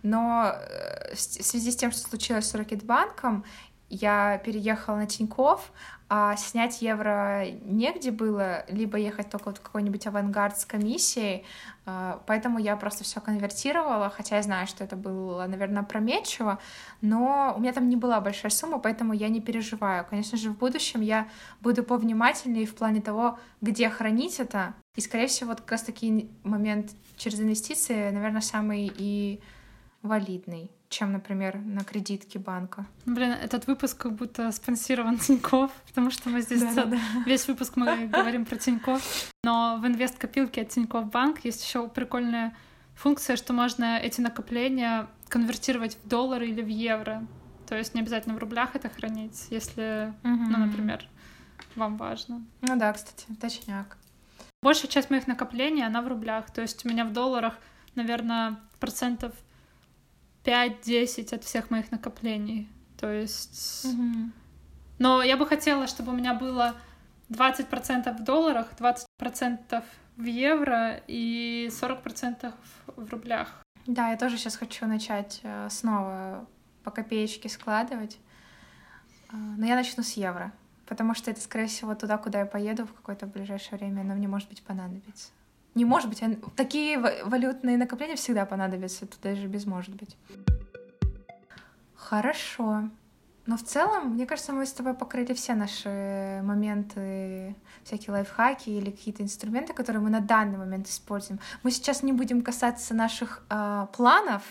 [0.03, 3.43] Но э, в связи с тем, что случилось с Рокетбанком,
[3.89, 5.71] я переехала на Тиньков,
[6.11, 11.45] а снять евро негде было, либо ехать только вот в какой-нибудь авангард с комиссией,
[11.85, 16.57] а, поэтому я просто все конвертировала, хотя я знаю, что это было, наверное, опрометчиво,
[17.01, 20.03] но у меня там не была большая сумма, поэтому я не переживаю.
[20.09, 21.27] Конечно же, в будущем я
[21.61, 26.91] буду повнимательнее в плане того, где хранить это, и, скорее всего, вот как раз-таки момент
[27.17, 29.41] через инвестиции, наверное, самый и
[30.01, 32.85] валидный чем, например, на кредитке банка.
[33.05, 36.99] Блин, этот выпуск как будто спонсирован Тиньков, потому что мы здесь да, да.
[37.25, 39.01] весь выпуск мы говорим про Тиньков.
[39.43, 42.55] Но в инвест-копилке от Тиньков Банк есть еще прикольная
[42.95, 47.25] функция, что можно эти накопления конвертировать в доллары или в евро.
[47.67, 50.33] То есть не обязательно в рублях это хранить, если, угу.
[50.33, 51.07] ну, например,
[51.75, 52.43] вам важно.
[52.61, 53.97] Ну да, кстати, точняк.
[54.63, 56.51] Большая часть моих накоплений, она в рублях.
[56.51, 57.53] То есть у меня в долларах,
[57.93, 59.33] наверное, процентов
[60.43, 62.67] 5-10 от всех моих накоплений.
[62.97, 63.85] То есть...
[63.85, 64.31] Угу.
[64.99, 66.75] Но я бы хотела, чтобы у меня было
[67.29, 69.83] 20% в долларах, 20%
[70.17, 72.53] в евро и 40%
[72.87, 73.63] в рублях.
[73.85, 76.45] Да, я тоже сейчас хочу начать э, снова
[76.83, 78.19] по копеечке складывать.
[79.31, 80.51] Э, но я начну с евро,
[80.85, 84.27] потому что это, скорее всего, туда, куда я поеду в какое-то ближайшее время, но мне,
[84.27, 85.29] может быть, понадобится.
[85.79, 86.21] Не может быть,
[86.57, 90.17] такие валютные накопления всегда понадобятся, тут даже без может быть.
[91.95, 92.89] Хорошо.
[93.45, 98.91] Но в целом, мне кажется, мы с тобой покрыли все наши моменты, всякие лайфхаки или
[98.91, 101.39] какие-то инструменты, которые мы на данный момент используем.
[101.63, 104.43] Мы сейчас не будем касаться наших э, планов,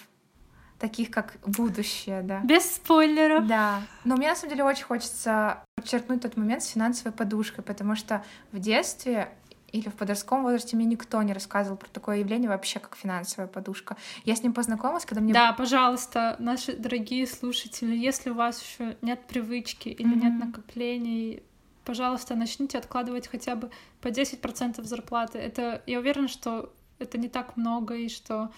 [0.79, 2.41] таких как будущее, да.
[2.41, 3.47] Без спойлеров.
[3.47, 3.83] Да.
[4.05, 8.25] Но мне на самом деле очень хочется подчеркнуть тот момент с финансовой подушкой, потому что
[8.51, 9.29] в детстве
[9.73, 13.97] или в подростковом возрасте мне никто не рассказывал про такое явление вообще, как финансовая подушка.
[14.25, 15.35] Я с ним познакомилась, когда мне...
[15.35, 20.23] Да, пожалуйста, наши дорогие слушатели, если у вас еще нет привычки или mm-hmm.
[20.23, 21.43] нет накоплений,
[21.85, 25.39] пожалуйста, начните откладывать хотя бы по 10% зарплаты.
[25.39, 28.51] Это, я уверена, что это не так много, и что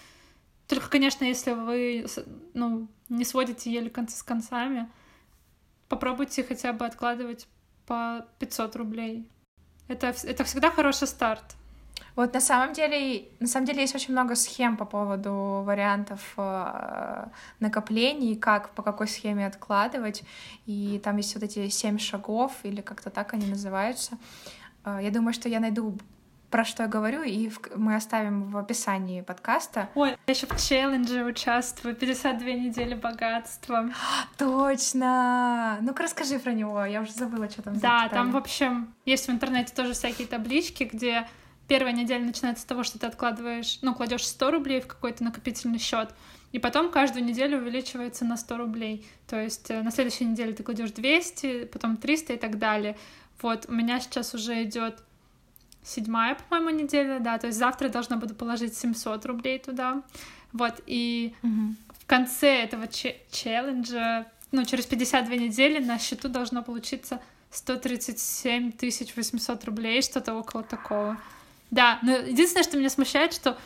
[0.67, 2.07] Только, конечно, если вы
[2.55, 4.89] ну, не сводите еле концы с концами,
[5.89, 7.49] попробуйте хотя бы откладывать
[7.87, 9.29] по 500 рублей.
[9.91, 11.43] Это, это всегда хороший старт.
[12.15, 17.27] Вот на самом деле, на самом деле есть очень много схем по поводу вариантов э,
[17.61, 20.23] накоплений, как по какой схеме откладывать,
[20.67, 24.17] и там есть вот эти семь шагов или как-то так они называются.
[24.85, 25.99] Э, я думаю, что я найду
[26.51, 29.89] про что я говорю, и в, мы оставим в описании подкаста.
[29.95, 31.95] Ой, я еще в челлендже участвую.
[31.95, 33.91] 52 недели богатства.
[34.39, 35.79] Точно!
[35.81, 39.31] Ну-ка расскажи про него, я уже забыла, что там Да, там, в общем, есть в
[39.31, 41.29] интернете тоже всякие таблички, где
[41.69, 45.79] первая неделя начинается с того, что ты откладываешь, ну, кладешь 100 рублей в какой-то накопительный
[45.79, 46.11] счет,
[46.51, 49.09] и потом каждую неделю увеличивается на 100 рублей.
[49.29, 52.97] То есть э, на следующей неделе ты кладешь 200, потом 300 и так далее.
[53.41, 55.05] Вот, у меня сейчас уже идет
[55.85, 60.03] седьмая, по-моему, неделя, да, то есть завтра я должна буду положить 700 рублей туда,
[60.53, 61.75] вот, и угу.
[61.99, 68.73] в конце этого челленджа, ну, через 52 недели на счету должно получиться 137
[69.17, 71.17] 800 рублей, что-то около такого.
[71.71, 73.57] Да, но единственное, что меня смущает, что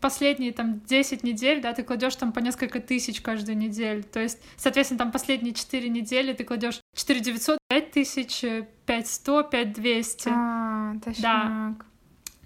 [0.00, 4.04] последние там 10 недель, да, ты кладешь там по несколько тысяч каждую неделю.
[4.04, 8.44] То есть, соответственно, там последние 4 недели ты кладешь 4 900, 5 тысяч,
[8.88, 10.28] 5 100, 5 200.
[10.32, 11.22] А, точно.
[11.22, 11.74] Да.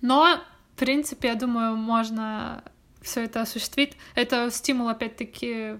[0.00, 0.40] Но,
[0.74, 2.64] в принципе, я думаю, можно
[3.00, 3.96] все это осуществить.
[4.16, 5.78] Это стимул, опять-таки,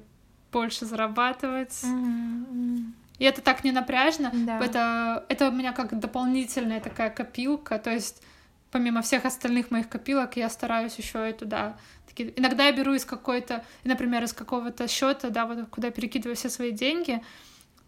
[0.53, 1.83] больше зарабатывать.
[1.83, 2.93] Mm-hmm.
[3.19, 4.31] И это так не напряжно.
[4.33, 4.61] Да.
[4.61, 7.81] Это, это у меня как дополнительная такая копилка.
[7.81, 8.23] То есть
[8.71, 11.77] помимо всех остальных моих копилок, я стараюсь еще и туда.
[12.07, 12.33] Такие...
[12.39, 16.71] Иногда я беру из какой-то, например, из какого-то счета, да, вот куда перекидываю все свои
[16.71, 17.21] деньги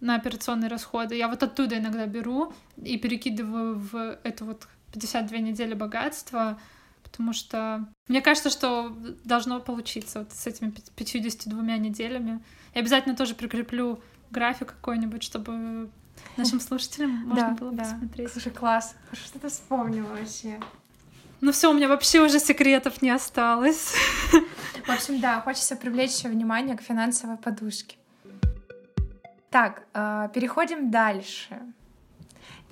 [0.05, 1.17] на операционные расходы.
[1.17, 6.61] Я вот оттуда иногда беру и перекидываю в эту вот 52 недели богатства,
[7.03, 12.43] потому что мне кажется, что должно получиться вот с этими 52 неделями.
[12.75, 15.89] И обязательно тоже прикреплю график какой-нибудь, чтобы
[16.37, 17.85] нашим слушателям можно да, было да.
[17.85, 18.31] посмотреть.
[18.31, 18.95] Слушай, класс.
[19.07, 20.61] Хорошо, что ты вспомнила вообще.
[21.41, 23.95] Ну все, у меня вообще уже секретов не осталось.
[24.87, 27.97] В общем, да, хочется привлечь внимание к финансовой подушке.
[29.55, 31.61] Так, э, переходим дальше.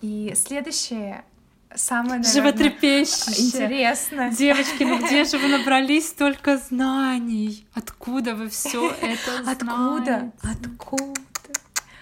[0.00, 1.24] И следующее
[1.72, 3.46] самое, наверное, Животрепещущее.
[3.46, 4.30] Интересно.
[4.30, 7.68] Девочки, ну где же вы набрались столько знаний?
[7.72, 9.62] Откуда вы все это знаете?
[9.62, 10.32] Откуда?
[10.42, 11.20] Откуда?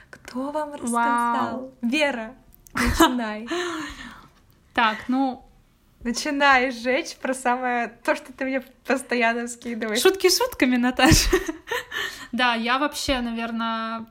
[0.08, 0.90] Кто вам рассказал?
[0.92, 1.74] Вау.
[1.82, 2.34] Вера,
[2.72, 3.46] начинай.
[4.72, 5.44] Так, ну...
[6.02, 7.88] Начинай сжечь про самое...
[8.02, 10.00] То, что ты мне постоянно скидываешь.
[10.00, 11.36] Шутки шутками, Наташа.
[12.32, 14.06] Да, я вообще, наверное,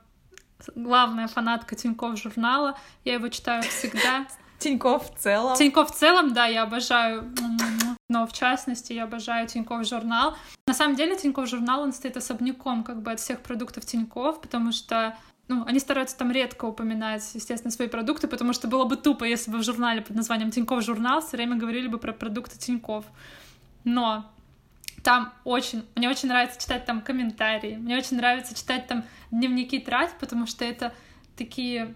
[0.76, 2.78] главная фанатка Тинькофф журнала.
[3.06, 4.28] Я его читаю всегда.
[4.60, 5.56] Тинькофф в целом.
[5.56, 7.34] Тинькофф в целом, да, я обожаю.
[8.10, 10.36] Но в частности, я обожаю Тинькофф журнал.
[10.68, 14.72] На самом деле, Тинькофф журнал, он стоит особняком как бы от всех продуктов Тинькофф, потому
[14.72, 15.16] что
[15.48, 19.50] ну, они стараются там редко упоминать, естественно, свои продукты, потому что было бы тупо, если
[19.50, 23.06] бы в журнале под названием Тинькофф журнал все время говорили бы про продукты Тинькофф.
[23.84, 24.26] Но
[25.04, 30.14] там очень, мне очень нравится читать там комментарии, мне очень нравится читать там дневники трат,
[30.20, 30.94] потому что это
[31.38, 31.94] такие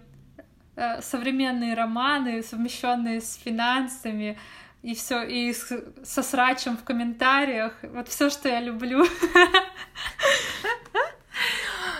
[0.76, 4.38] э, современные романы, совмещенные с финансами,
[4.82, 7.74] и все, и с, со срачем в комментариях.
[7.82, 9.04] Вот все, что я люблю.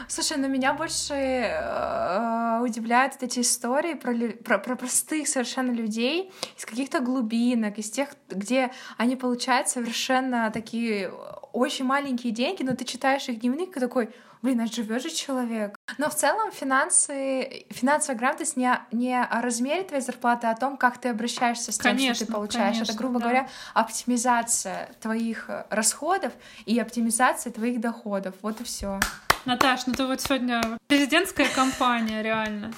[0.09, 6.65] Слушай, ну меня больше э, удивляют эти истории про, про, про простых совершенно людей из
[6.65, 11.11] каких-то глубинок, из тех, где они получают совершенно такие
[11.53, 14.11] очень маленькие деньги, но ты читаешь их дневник и такой,
[14.43, 15.79] блин, а живет же человек.
[15.99, 20.77] Но в целом финансы, финансовая грамотность не, не о размере твоей зарплаты, а о том,
[20.77, 22.75] как ты обращаешься с тем, конечно, что ты получаешь.
[22.75, 23.25] Конечно, Это, грубо да.
[23.25, 26.33] говоря, оптимизация твоих расходов
[26.67, 28.35] и оптимизация твоих доходов.
[28.43, 29.01] Вот и все.
[29.45, 32.73] Наташ, ну ты вот сегодня президентская кампания, реально.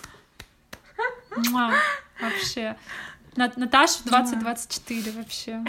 [1.37, 1.73] Муа,
[2.21, 2.77] вообще.
[3.37, 5.65] Наташа 2024 вообще.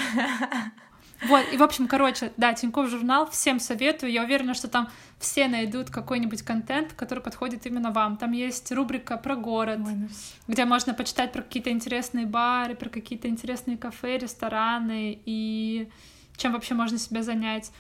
[1.24, 4.12] Вот, и, в общем, короче, да, Тинькофф журнал, всем советую.
[4.12, 8.18] Я уверена, что там все найдут какой-нибудь контент, который подходит именно вам.
[8.18, 10.08] Там есть рубрика про город, Ой, ну...
[10.48, 15.90] где можно почитать про какие-то интересные бары, про какие-то интересные кафе, рестораны и
[16.36, 17.72] чем вообще можно себя занять.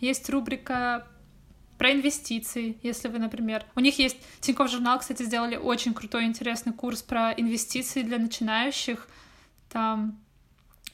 [0.00, 1.06] Есть рубрика
[1.78, 3.64] про инвестиции, если вы, например...
[3.74, 4.16] У них есть...
[4.40, 9.08] Тинькофф журнал, кстати, сделали очень крутой, интересный курс про инвестиции для начинающих.
[9.70, 10.18] Там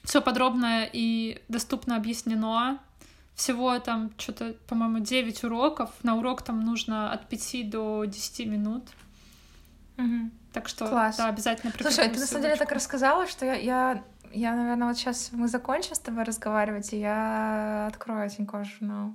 [0.03, 2.79] все подробно и доступно объяснено.
[3.35, 5.91] Всего там что-то, по-моему, 9 уроков.
[6.03, 8.83] На урок там нужно от 5 до 10 минут.
[9.97, 10.31] Угу.
[10.53, 11.17] Так что, Класс.
[11.17, 14.03] да, обязательно Слушай, ты на самом деле так рассказала, что я, я,
[14.33, 19.13] я, наверное, вот сейчас мы закончим с тобой разговаривать, и я открою Тинькофф журнал.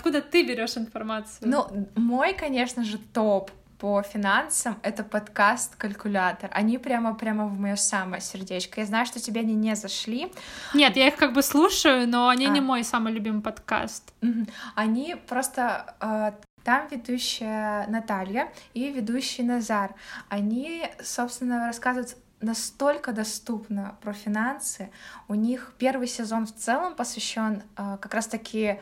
[0.00, 1.46] Откуда ты берешь информацию?
[1.46, 6.48] Ну, мой, конечно же, топ по финансам— это подкаст «Калькулятор».
[6.54, 8.80] Они прямо прямо в мое самое сердечко.
[8.80, 10.32] Я знаю, что тебе они не зашли.
[10.72, 12.48] Нет, я их как бы слушаю, но они а.
[12.48, 14.14] не мой самый любимый подкаст.
[14.74, 15.94] Они просто...
[16.00, 16.32] Э,
[16.64, 19.94] там ведущая Наталья и ведущий Назар.
[20.30, 24.90] Они, собственно, рассказывают настолько доступно про финансы.
[25.28, 28.78] У них первый сезон в целом посвящен э, как раз-таки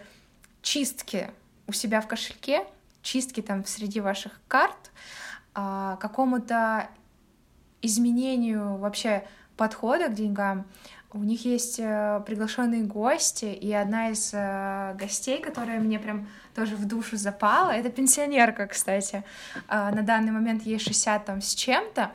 [0.62, 1.30] чистке
[1.66, 2.64] у себя в кошельке,
[3.02, 4.90] чистки там среди ваших карт,
[5.54, 6.88] а, какому-то
[7.82, 9.24] изменению вообще
[9.56, 10.66] подхода к деньгам.
[11.10, 16.76] У них есть э, приглашенные гости, и одна из э, гостей, которая мне прям тоже
[16.76, 19.24] в душу запала, это пенсионерка, кстати.
[19.68, 22.12] А, на данный момент ей 60 там с чем-то,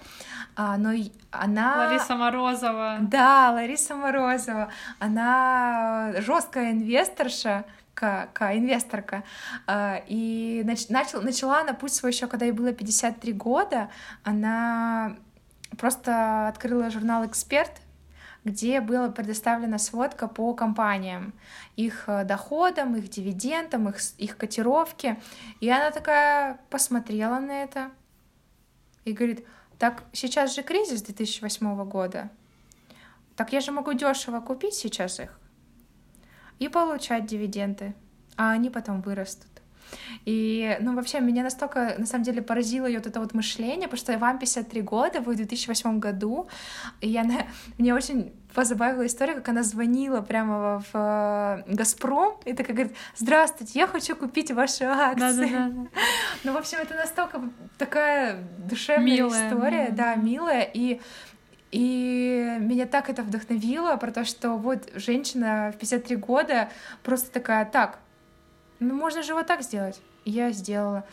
[0.56, 0.92] а, но
[1.32, 1.88] она...
[1.88, 2.98] Лариса Морозова.
[3.02, 4.70] Да, Лариса Морозова.
[5.00, 7.66] Она жесткая инвесторша,
[8.02, 9.24] инвесторка.
[9.68, 13.90] А, и нач, начал, начала она путь свой еще, когда ей было 53 года.
[14.24, 15.18] Она
[15.78, 17.72] просто открыла журнал «Эксперт»,
[18.44, 21.34] где была предоставлена сводка по компаниям,
[21.76, 25.18] их э, доходам, их дивидендам, их, их котировке.
[25.62, 27.92] И она такая посмотрела на это
[29.06, 29.46] и говорит,
[29.80, 32.30] так сейчас же кризис 2008 года,
[33.36, 35.40] так я же могу дешево купить сейчас их
[36.64, 37.94] и получать дивиденды,
[38.38, 39.48] а они потом вырастут.
[40.26, 43.98] И, ну, вообще, меня настолько, на самом деле, поразило ее вот это вот мышление, потому
[43.98, 46.48] что вам 53 года, вы в 2008 году,
[47.02, 47.44] и она,
[47.78, 53.80] мне очень позабавила история, как она звонила прямо в э, «Газпром», и такая говорит, «Здравствуйте,
[53.80, 55.50] я хочу купить ваши акции».
[55.52, 55.88] Да, да, да.
[56.44, 57.42] Ну, в общем, это настолько
[57.78, 59.92] такая душевная милая, история, милая.
[59.92, 61.02] да, милая, и
[61.74, 66.70] и меня так это вдохновило, про то, что вот женщина в 53 года
[67.02, 67.98] просто такая, так,
[68.80, 70.00] ну можно же вот так сделать.
[70.24, 71.04] Я сделала.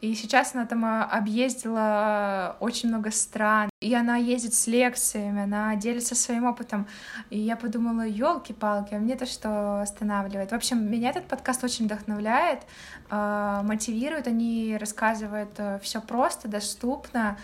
[0.00, 5.76] И сейчас она там а, объездила очень много стран, и она ездит с лекциями, она
[5.76, 6.88] делится своим опытом.
[7.28, 10.50] И я подумала, елки-палки, а мне-то что останавливает?
[10.50, 12.62] В общем, меня этот подкаст очень вдохновляет,
[13.10, 17.38] а, мотивирует, они рассказывают э, все просто, доступно.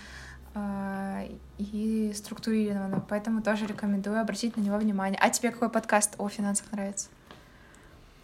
[0.58, 1.28] А,
[1.58, 5.18] и структурированно, поэтому тоже рекомендую обратить на него внимание.
[5.20, 7.10] А тебе какой подкаст о финансах нравится?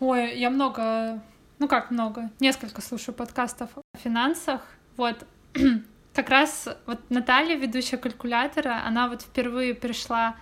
[0.00, 1.22] Ой, я много,
[1.58, 4.62] ну как много, несколько слушаю подкастов о финансах.
[4.96, 5.26] Вот
[6.14, 10.36] как раз вот Наталья, ведущая калькулятора, она вот впервые пришла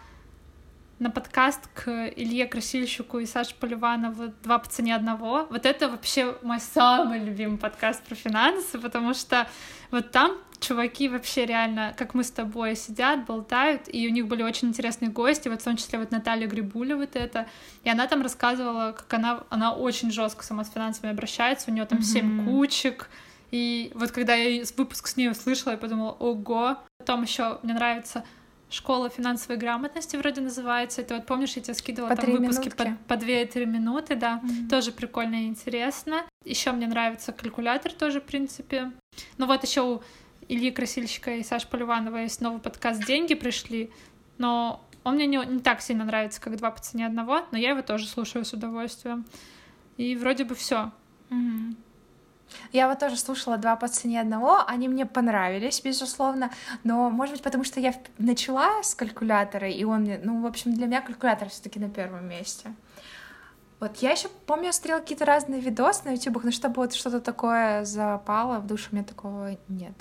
[1.01, 5.47] на подкаст к Илье Красильщику и Саше Поливанову «Два по цене одного».
[5.49, 9.49] Вот это вообще мой самый любимый подкаст про финансы, потому что
[9.91, 14.43] вот там чуваки вообще реально, как мы с тобой, сидят, болтают, и у них были
[14.43, 17.47] очень интересные гости, вот в том числе вот Наталья Грибуля вот это,
[17.83, 21.87] и она там рассказывала, как она, она очень жестко сама с финансами обращается, у нее
[21.87, 22.45] там семь mm-hmm.
[22.45, 23.09] кучек,
[23.51, 28.23] и вот когда я выпуск с ней услышала, я подумала, ого, потом еще мне нравится
[28.71, 31.01] школа финансовой грамотности вроде называется.
[31.03, 32.97] Это вот помнишь, я тебе скидывала по там выпуски минутки.
[33.07, 34.41] по, по 2-3 минуты, да.
[34.43, 34.68] Mm-hmm.
[34.68, 36.25] Тоже прикольно и интересно.
[36.45, 38.93] Еще мне нравится калькулятор тоже, в принципе.
[39.39, 40.03] Ну вот еще у
[40.49, 43.91] Ильи Красильщика и Саши Поливанова есть новый подкаст «Деньги пришли»,
[44.39, 47.71] но он мне не, не так сильно нравится, как «Два по цене одного», но я
[47.71, 49.25] его тоже слушаю с удовольствием.
[49.97, 50.93] И вроде бы все.
[51.31, 51.75] Mm-hmm.
[52.73, 56.51] Я вот тоже слушала два по цене одного, они мне понравились, безусловно,
[56.85, 60.87] но, может быть, потому что я начала с калькулятора, и он ну, в общем, для
[60.87, 62.75] меня калькулятор все таки на первом месте.
[63.81, 67.21] Вот я еще помню, я смотрела какие-то разные видосы на YouTube, но чтобы вот что-то
[67.21, 69.95] такое запало в душу, у меня такого нет.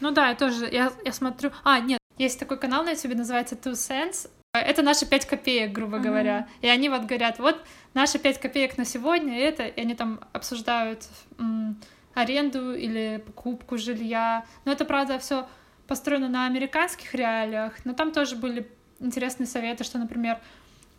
[0.00, 1.52] Ну да, я тоже, я, я смотрю...
[1.62, 4.28] А, нет, есть такой канал на YouTube, называется Two Cents.
[4.58, 6.02] Это наши пять копеек, грубо mm-hmm.
[6.02, 6.48] говоря.
[6.60, 7.60] И они вот говорят, вот
[7.92, 11.80] наши пять копеек на сегодня, это, и они там обсуждают м,
[12.14, 14.44] аренду или покупку жилья.
[14.64, 15.48] Но это, правда, все
[15.86, 20.38] построено на американских реалиях, но там тоже были интересные советы, что, например,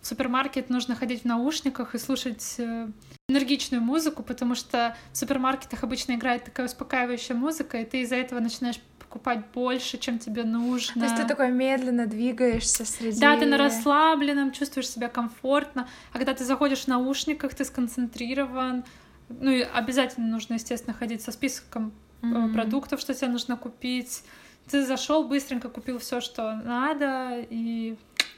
[0.02, 2.88] в супермаркет нужно ходить в наушниках и слушать э,
[3.28, 8.40] энергичную музыку, потому что в супермаркетах обычно играет такая успокаивающая музыка, и ты из-за этого
[8.40, 11.02] начинаешь покупать больше, чем тебе нужно.
[11.02, 13.20] То есть ты такой медленно двигаешься среди...
[13.20, 18.84] Да, ты на расслабленном, чувствуешь себя комфортно, а когда ты заходишь в наушниках, ты сконцентрирован,
[19.30, 22.54] ну и обязательно нужно, естественно, ходить со списком mm-hmm.
[22.54, 24.24] продуктов, что тебе нужно купить.
[24.70, 27.98] Ты зашел быстренько, купил все, что надо, и,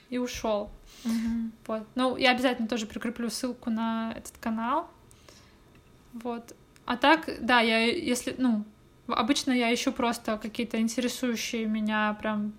[0.09, 0.71] и ушел.
[1.03, 1.51] Mm-hmm.
[1.67, 1.87] Вот.
[1.95, 4.89] Ну, я обязательно тоже прикреплю ссылку на этот канал.
[6.13, 6.55] Вот.
[6.85, 8.63] А так, да, я если, ну,
[9.07, 12.53] обычно я ищу просто какие-то интересующие меня прям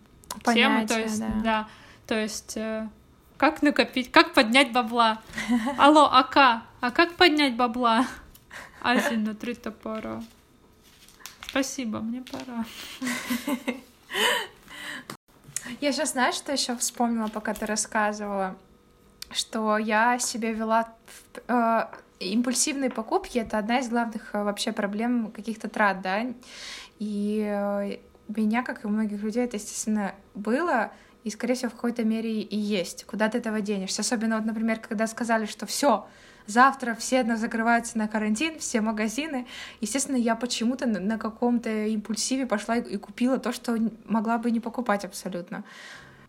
[0.45, 1.69] Понятия, темы, то есть, да, да
[2.09, 2.89] то есть э,
[3.37, 5.21] как накопить, как поднять бабла.
[5.79, 8.07] Алло, АК, а как поднять бабла?
[8.81, 10.23] Азин на три топора.
[11.49, 12.65] Спасибо, мне пора.
[15.81, 18.57] Я сейчас, знаешь, что еще вспомнила, пока ты рассказывала?
[19.31, 20.89] Что я себя вела
[21.47, 21.81] э,
[22.21, 26.27] импульсивные покупки это одна из главных э, вообще проблем каких-то трат, да.
[26.99, 27.99] И э,
[28.29, 30.93] у меня, как и у многих людей, это, естественно, было,
[31.25, 33.05] и, скорее всего, в какой-то мере и есть.
[33.05, 34.03] Куда ты этого денешься?
[34.03, 36.07] Особенно, вот, например, когда сказали, что все,
[36.49, 39.47] завтра все закрываются на карантин, все магазины.
[39.81, 45.05] Естественно, я почему-то на каком-то импульсиве пошла и купила то, что могла бы не покупать
[45.05, 45.63] абсолютно.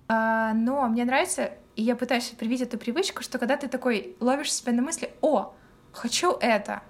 [0.07, 4.53] А, но мне нравится, и я пытаюсь привить эту привычку, что когда ты такой ловишь
[4.53, 5.53] себя на мысли, о,
[5.93, 6.84] хочу это,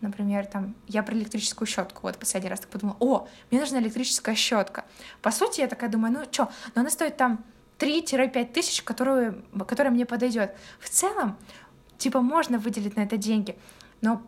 [0.00, 4.34] например, там, я про электрическую щетку, вот последний раз так подумала, о, мне нужна электрическая
[4.34, 4.84] щетка.
[5.22, 7.44] По сути, я такая думаю, ну что, но она стоит там
[7.78, 10.54] 3-5 тысяч, которую, которая мне подойдет.
[10.80, 11.36] В целом,
[12.00, 13.56] типа, можно выделить на это деньги,
[14.00, 14.22] но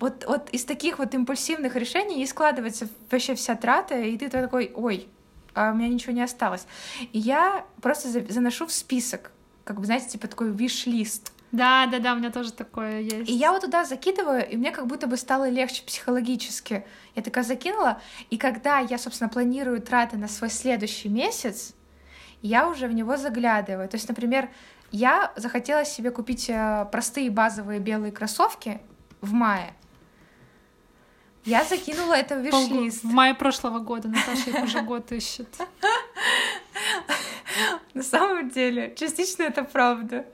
[0.00, 4.72] вот, вот из таких вот импульсивных решений и складывается вообще вся трата, и ты такой,
[4.74, 5.08] ой,
[5.54, 6.66] а у меня ничего не осталось.
[7.12, 9.30] И я просто заношу в список,
[9.64, 11.32] как бы, знаете, типа такой виш-лист.
[11.52, 13.30] Да, да, да, у меня тоже такое есть.
[13.30, 16.84] И я вот туда закидываю, и мне как будто бы стало легче психологически.
[17.14, 18.00] Я такая закинула,
[18.30, 21.74] и когда я, собственно, планирую траты на свой следующий месяц,
[22.42, 23.88] я уже в него заглядываю.
[23.88, 24.50] То есть, например,
[24.94, 28.80] я захотела себе купить э, простые базовые белые кроссовки
[29.20, 29.74] в мае.
[31.44, 33.02] Я закинула это в виш-лист.
[33.02, 35.48] В мае прошлого года Наташа их уже год ищет.
[37.92, 40.26] На самом деле, частично это правда.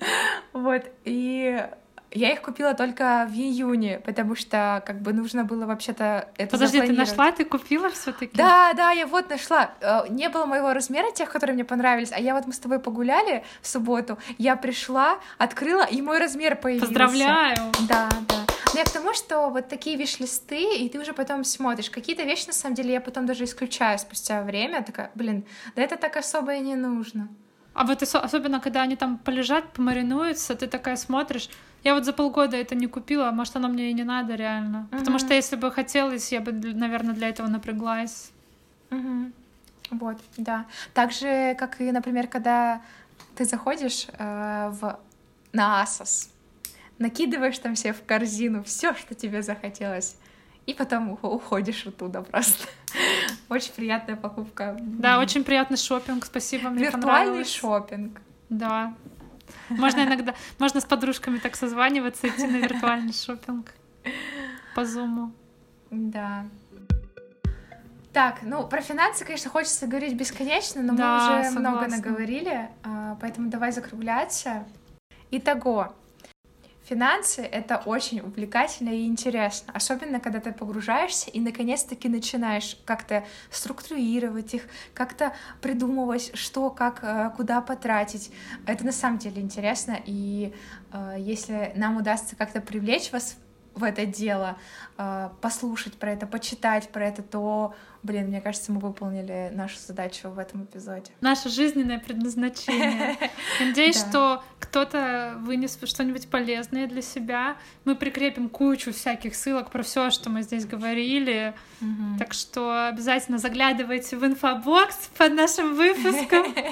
[0.53, 1.67] Вот, и
[2.13, 6.81] я их купила только в июне, потому что как бы нужно было вообще-то это Подожди,
[6.81, 9.71] ты нашла, ты купила все таки Да, да, я вот нашла.
[9.81, 12.81] Э, не было моего размера тех, которые мне понравились, а я вот мы с тобой
[12.81, 16.87] погуляли в субботу, я пришла, открыла, и мой размер появился.
[16.87, 17.57] Поздравляю!
[17.89, 18.37] Да, да.
[18.73, 21.91] Но я к тому, что вот такие виш-листы, и ты уже потом смотришь.
[21.91, 24.83] Какие-то вещи, на самом деле, я потом даже исключаю спустя время.
[24.83, 25.45] Такая, блин,
[25.75, 27.29] да это так особо и не нужно.
[27.73, 31.49] А вот особенно, когда они там полежат, помаринуются, ты такая смотришь.
[31.83, 34.89] Я вот за полгода это не купила, а может, оно мне и не надо реально.
[34.91, 34.99] Угу.
[34.99, 38.33] Потому что если бы хотелось, я бы, наверное, для этого напряглась.
[38.91, 39.33] Угу.
[39.93, 40.67] Вот, да.
[40.95, 42.83] Так же, как и, например, когда
[43.35, 44.99] ты заходишь э, в
[45.53, 46.29] на Asos,
[46.99, 50.17] накидываешь там себе в корзину все, что тебе захотелось,
[50.67, 52.69] и потом уходишь оттуда просто.
[53.49, 54.77] Очень приятная покупка.
[54.81, 58.21] Да, очень приятный шопинг, спасибо, мне Виртуальный шопинг.
[58.49, 58.95] Да.
[59.69, 63.75] Можно иногда, можно с подружками так созваниваться, идти на виртуальный шопинг
[64.75, 65.33] по зуму.
[65.91, 66.47] Да.
[68.13, 71.61] Так, ну про финансы, конечно, хочется говорить бесконечно, но да, мы уже согласна.
[71.61, 74.65] много наговорили, а, поэтому давай закругляться.
[75.31, 75.95] Итого,
[76.91, 84.55] Финансы— это очень увлекательно и интересно, особенно когда ты погружаешься и наконец-таки начинаешь как-то структурировать
[84.55, 88.33] их, как-то придумывать, что, как, э, куда потратить.
[88.67, 90.53] Это на самом деле интересно, и
[90.93, 93.37] э, если нам удастся как-то привлечь вас
[93.75, 94.57] в это дело,
[94.99, 100.29] э, послушать про это, почитать про это, то, блин, мне кажется, мы выполнили нашу задачу
[100.29, 101.11] в этом эпизоде.
[101.21, 103.17] Наше жизненное предназначение.
[103.61, 107.57] Надеюсь, что кто-то вынес что-нибудь полезное для себя.
[107.85, 111.55] Мы прикрепим кучу всяких ссылок про все, что мы здесь говорили.
[112.19, 116.55] Так что обязательно заглядывайте в инфобокс под нашим выпуском.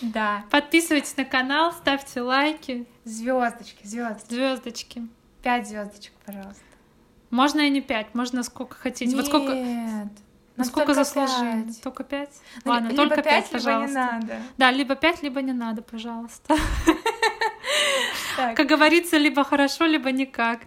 [0.00, 0.44] Да.
[0.50, 2.86] Подписывайтесь на канал, ставьте лайки.
[3.04, 4.34] Звездочки, звездочки.
[4.34, 5.08] Звездочки.
[5.42, 6.62] Пять звездочек, пожалуйста.
[7.30, 9.06] Можно и не пять, можно сколько хотите.
[9.06, 9.16] Нет.
[9.16, 10.08] Вот сколько...
[10.56, 11.72] Насколько заслужили?
[11.82, 12.40] Только пять?
[12.64, 13.88] Ну, Ладно, либо только пять, пожалуйста.
[13.88, 14.42] Не надо.
[14.58, 16.54] Да, либо пять, либо не надо, пожалуйста.
[18.36, 20.60] Как говорится, либо хорошо, либо никак.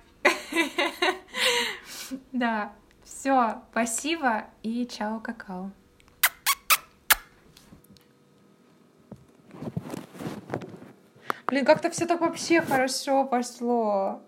[2.32, 2.74] Да.
[3.04, 5.72] Все, спасибо и чао, какао.
[11.48, 14.22] Блин, как-то все так вообще хорошо пошло.